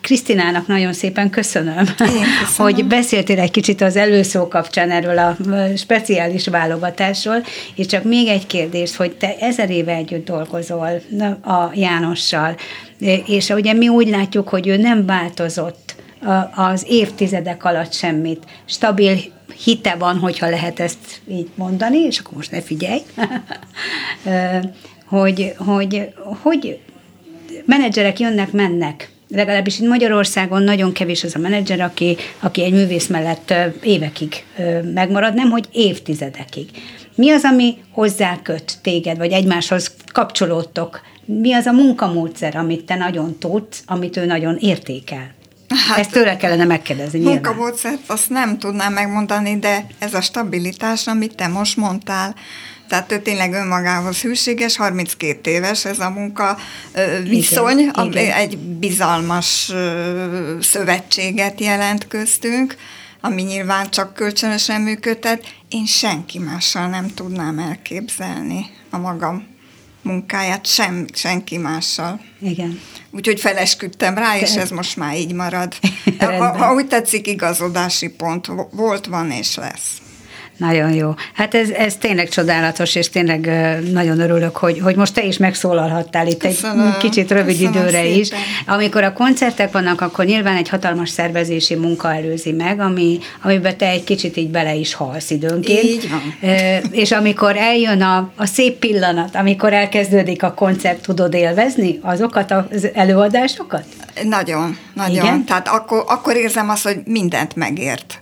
Krisztinának 0.00 0.66
nagyon 0.66 0.92
szépen 0.92 1.30
köszönöm, 1.30 1.84
köszönöm, 1.96 2.22
hogy 2.56 2.84
beszéltél 2.84 3.40
egy 3.40 3.50
kicsit 3.50 3.80
az 3.80 3.96
előszó 3.96 4.48
kapcsán 4.48 4.90
erről 4.90 5.18
a 5.18 5.36
speciális 5.76 6.46
válogatásról, 6.46 7.42
és 7.74 7.86
csak 7.86 8.04
még 8.04 8.28
egy 8.28 8.46
kérdés, 8.46 8.96
hogy 8.96 9.12
te 9.12 9.36
ezer 9.40 9.70
éve 9.70 9.92
együtt 9.94 10.24
dolgozol 10.26 11.00
a 11.42 11.70
Jánossal, 11.74 12.56
és 13.26 13.48
ugye 13.48 13.72
mi 13.72 13.88
úgy 13.88 14.08
látjuk, 14.08 14.48
hogy 14.48 14.66
ő 14.66 14.76
nem 14.76 15.06
változott 15.06 15.94
az 16.54 16.84
évtizedek 16.88 17.64
alatt 17.64 17.92
semmit. 17.92 18.44
Stabil 18.64 19.16
hite 19.64 19.94
van, 19.94 20.18
hogyha 20.18 20.48
lehet 20.48 20.80
ezt 20.80 21.20
így 21.30 21.48
mondani, 21.54 21.98
és 21.98 22.18
akkor 22.18 22.36
most 22.36 22.50
ne 22.50 22.60
figyelj. 22.62 23.00
hogy, 25.06 25.52
hogy, 25.56 26.12
hogy 26.42 26.78
menedzserek 27.64 28.20
jönnek, 28.20 28.52
mennek. 28.52 29.10
Legalábbis 29.28 29.78
itt 29.78 29.88
Magyarországon 29.88 30.62
nagyon 30.62 30.92
kevés 30.92 31.24
az 31.24 31.34
a 31.34 31.38
menedzser, 31.38 31.80
aki, 31.80 32.16
aki 32.40 32.62
egy 32.64 32.72
művész 32.72 33.06
mellett 33.06 33.54
évekig 33.82 34.44
megmarad, 34.94 35.34
nem 35.34 35.50
hogy 35.50 35.68
évtizedekig. 35.72 36.68
Mi 37.14 37.30
az, 37.30 37.44
ami 37.44 37.76
hozzá 37.90 38.38
köt 38.42 38.78
téged, 38.82 39.18
vagy 39.18 39.32
egymáshoz 39.32 39.94
kapcsolódtok? 40.12 41.00
Mi 41.24 41.52
az 41.52 41.66
a 41.66 41.72
munkamódszer, 41.72 42.56
amit 42.56 42.84
te 42.84 42.94
nagyon 42.94 43.38
tudsz, 43.38 43.82
amit 43.86 44.16
ő 44.16 44.24
nagyon 44.24 44.56
értékel? 44.60 45.34
Hát, 45.68 45.98
Ezt 45.98 46.10
tőle 46.10 46.36
kellene 46.36 46.64
megkérdezni. 46.64 47.20
Munkamódszert 47.20 48.00
azt 48.06 48.30
nem 48.30 48.58
tudnám 48.58 48.92
megmondani, 48.92 49.58
de 49.58 49.86
ez 49.98 50.14
a 50.14 50.20
stabilitás, 50.20 51.06
amit 51.06 51.34
te 51.34 51.46
most 51.46 51.76
mondtál, 51.76 52.34
tehát 52.88 53.12
ő 53.12 53.18
tényleg 53.18 53.52
önmagához 53.52 54.20
hűséges, 54.20 54.76
32 54.76 55.50
éves 55.50 55.84
ez 55.84 55.98
a 55.98 56.10
munka 56.10 56.58
viszony, 57.22 57.78
igen, 57.78 57.88
ami 57.88 58.08
igen. 58.08 58.32
egy 58.32 58.58
bizalmas 58.58 59.72
szövetséget 60.60 61.60
jelent 61.60 62.08
köztünk, 62.08 62.76
ami 63.20 63.42
nyilván 63.42 63.90
csak 63.90 64.14
kölcsönösen 64.14 64.80
működtet. 64.80 65.54
Én 65.68 65.86
senki 65.86 66.38
mással 66.38 66.88
nem 66.88 67.14
tudnám 67.14 67.58
elképzelni 67.58 68.66
a 68.90 68.98
magam 68.98 69.46
munkáját, 70.02 70.66
sem, 70.66 71.06
senki 71.12 71.56
mással. 71.56 72.20
Igen. 72.40 72.80
Úgyhogy 73.10 73.40
felesküdtem 73.40 74.14
rá, 74.14 74.38
és 74.38 74.54
ez 74.54 74.70
most 74.70 74.96
már 74.96 75.16
így 75.16 75.32
marad. 75.32 75.74
ha, 76.18 76.56
ha 76.56 76.74
úgy 76.74 76.86
tetszik, 76.86 77.26
igazodási 77.26 78.08
pont 78.08 78.46
volt, 78.70 79.06
van 79.06 79.30
és 79.30 79.54
lesz. 79.54 80.00
Nagyon 80.56 80.90
jó. 80.94 81.14
Hát 81.32 81.54
ez, 81.54 81.70
ez 81.70 81.96
tényleg 81.96 82.28
csodálatos, 82.28 82.94
és 82.94 83.08
tényleg 83.08 83.50
nagyon 83.92 84.20
örülök, 84.20 84.56
hogy, 84.56 84.80
hogy 84.80 84.96
most 84.96 85.14
te 85.14 85.24
is 85.24 85.36
megszólalhattál 85.36 86.26
itt 86.26 86.38
köszönöm, 86.38 86.86
egy 86.86 86.96
kicsit 86.96 87.30
rövid 87.30 87.60
időre 87.60 87.90
szépen. 87.90 88.18
is. 88.18 88.28
Amikor 88.66 89.02
a 89.02 89.12
koncertek 89.12 89.72
vannak, 89.72 90.00
akkor 90.00 90.24
nyilván 90.24 90.56
egy 90.56 90.68
hatalmas 90.68 91.10
szervezési 91.10 91.74
munka 91.74 92.14
előzi 92.14 92.52
meg, 92.52 92.80
ami, 92.80 93.18
amiben 93.42 93.76
te 93.76 93.88
egy 93.88 94.04
kicsit 94.04 94.36
így 94.36 94.50
bele 94.50 94.74
is 94.74 94.94
halsz 94.94 95.30
időnként. 95.30 95.82
Így 95.82 96.08
van. 96.10 96.50
És 96.90 97.12
amikor 97.12 97.56
eljön 97.56 98.02
a, 98.02 98.30
a 98.36 98.46
szép 98.46 98.78
pillanat, 98.78 99.34
amikor 99.34 99.72
elkezdődik 99.72 100.42
a 100.42 100.54
koncert, 100.54 101.02
tudod 101.02 101.34
élvezni 101.34 101.98
azokat 102.02 102.50
az 102.50 102.88
előadásokat? 102.94 103.84
Nagyon, 104.22 104.78
nagyon. 104.94 105.24
Igen? 105.24 105.44
Tehát 105.44 105.68
akkor, 105.68 106.04
akkor 106.06 106.36
érzem 106.36 106.68
azt, 106.68 106.82
hogy 106.82 106.96
mindent 107.04 107.54
megért 107.56 108.20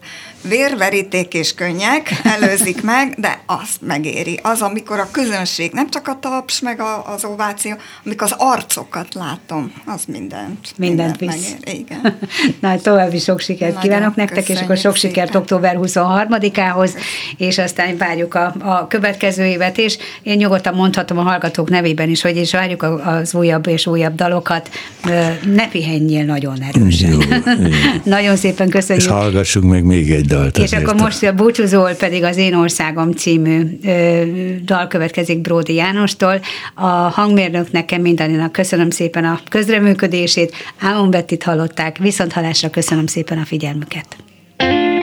vérveríték 0.48 1.34
és 1.34 1.54
könnyek 1.54 2.20
előzik 2.22 2.82
meg, 2.82 3.14
de 3.18 3.40
azt 3.46 3.80
megéri. 3.80 4.38
Az, 4.42 4.62
amikor 4.62 4.98
a 4.98 5.08
közönség, 5.10 5.72
nem 5.72 5.90
csak 5.90 6.08
a 6.08 6.18
taps, 6.20 6.60
meg 6.60 6.80
a, 6.80 7.12
az 7.12 7.24
ováció, 7.24 7.72
amikor 8.04 8.26
az 8.26 8.34
arcokat 8.38 9.14
látom, 9.14 9.72
az 9.86 10.04
mindent. 10.06 10.72
Mindent, 10.76 11.20
mindent 11.20 11.38
visz. 11.38 11.54
Megér. 11.60 11.80
Igen. 11.80 12.18
Na, 12.60 12.76
további 12.76 13.18
sok 13.18 13.40
sikert 13.40 13.74
Nagyon 13.74 13.90
kívánok 13.90 14.16
nektek, 14.16 14.48
és 14.48 14.60
akkor 14.60 14.76
sok 14.76 14.96
sikert 14.96 15.26
szépen. 15.26 15.40
október 15.40 15.78
23-ához, 15.82 16.96
és 17.36 17.58
aztán 17.58 17.96
várjuk 17.96 18.34
a, 18.34 18.54
a 18.58 18.86
következő 18.86 19.44
évet, 19.44 19.78
és 19.78 19.98
én 20.22 20.36
nyugodtan 20.36 20.74
mondhatom 20.74 21.18
a 21.18 21.22
hallgatók 21.22 21.70
nevében 21.70 22.08
is, 22.08 22.22
hogy 22.22 22.36
is 22.36 22.52
várjuk 22.52 22.82
az 22.82 23.34
újabb 23.34 23.66
és 23.66 23.86
újabb 23.86 24.14
dalokat. 24.14 24.68
Ne 25.54 25.68
pihenjél 25.68 26.24
nagyon 26.24 26.62
erősen. 26.62 27.10
Jó, 27.10 27.18
nagyon 28.14 28.36
szépen 28.36 28.68
köszönjük. 28.68 29.04
És 29.04 29.10
hallgassunk 29.10 29.70
meg 29.70 29.84
még 29.84 30.10
egy 30.10 30.33
dalt. 30.34 30.58
És 30.58 30.72
akkor 30.72 30.94
most 30.94 31.22
a 31.22 31.32
búcsúzól 31.32 31.94
pedig 31.94 32.22
az 32.22 32.36
Én 32.36 32.54
Országom 32.54 33.12
című 33.12 33.78
ö, 33.84 34.22
dal 34.64 34.86
következik 34.86 35.40
Bródi 35.40 35.74
Jánostól. 35.74 36.40
A 36.74 36.86
hangmérnök 36.86 37.72
nekem 37.72 38.00
mindaninak 38.00 38.52
köszönöm 38.52 38.90
szépen 38.90 39.24
a 39.24 39.40
közreműködését, 39.48 40.54
Ámon 40.80 41.10
Bettit 41.10 41.42
hallották, 41.42 41.98
viszont 41.98 42.32
halásra 42.32 42.70
köszönöm 42.70 43.06
szépen 43.06 43.38
a 43.38 43.44
figyelmüket. 43.44 44.06
van, 44.58 44.64
ahol 44.66 44.93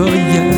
coriace. 0.00 0.49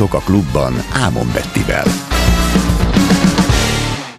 Muzsikusok 0.00 0.14
a 0.14 0.24
klubban 0.24 0.74
Ámon 0.92 1.26
Bettivel. 1.32 2.09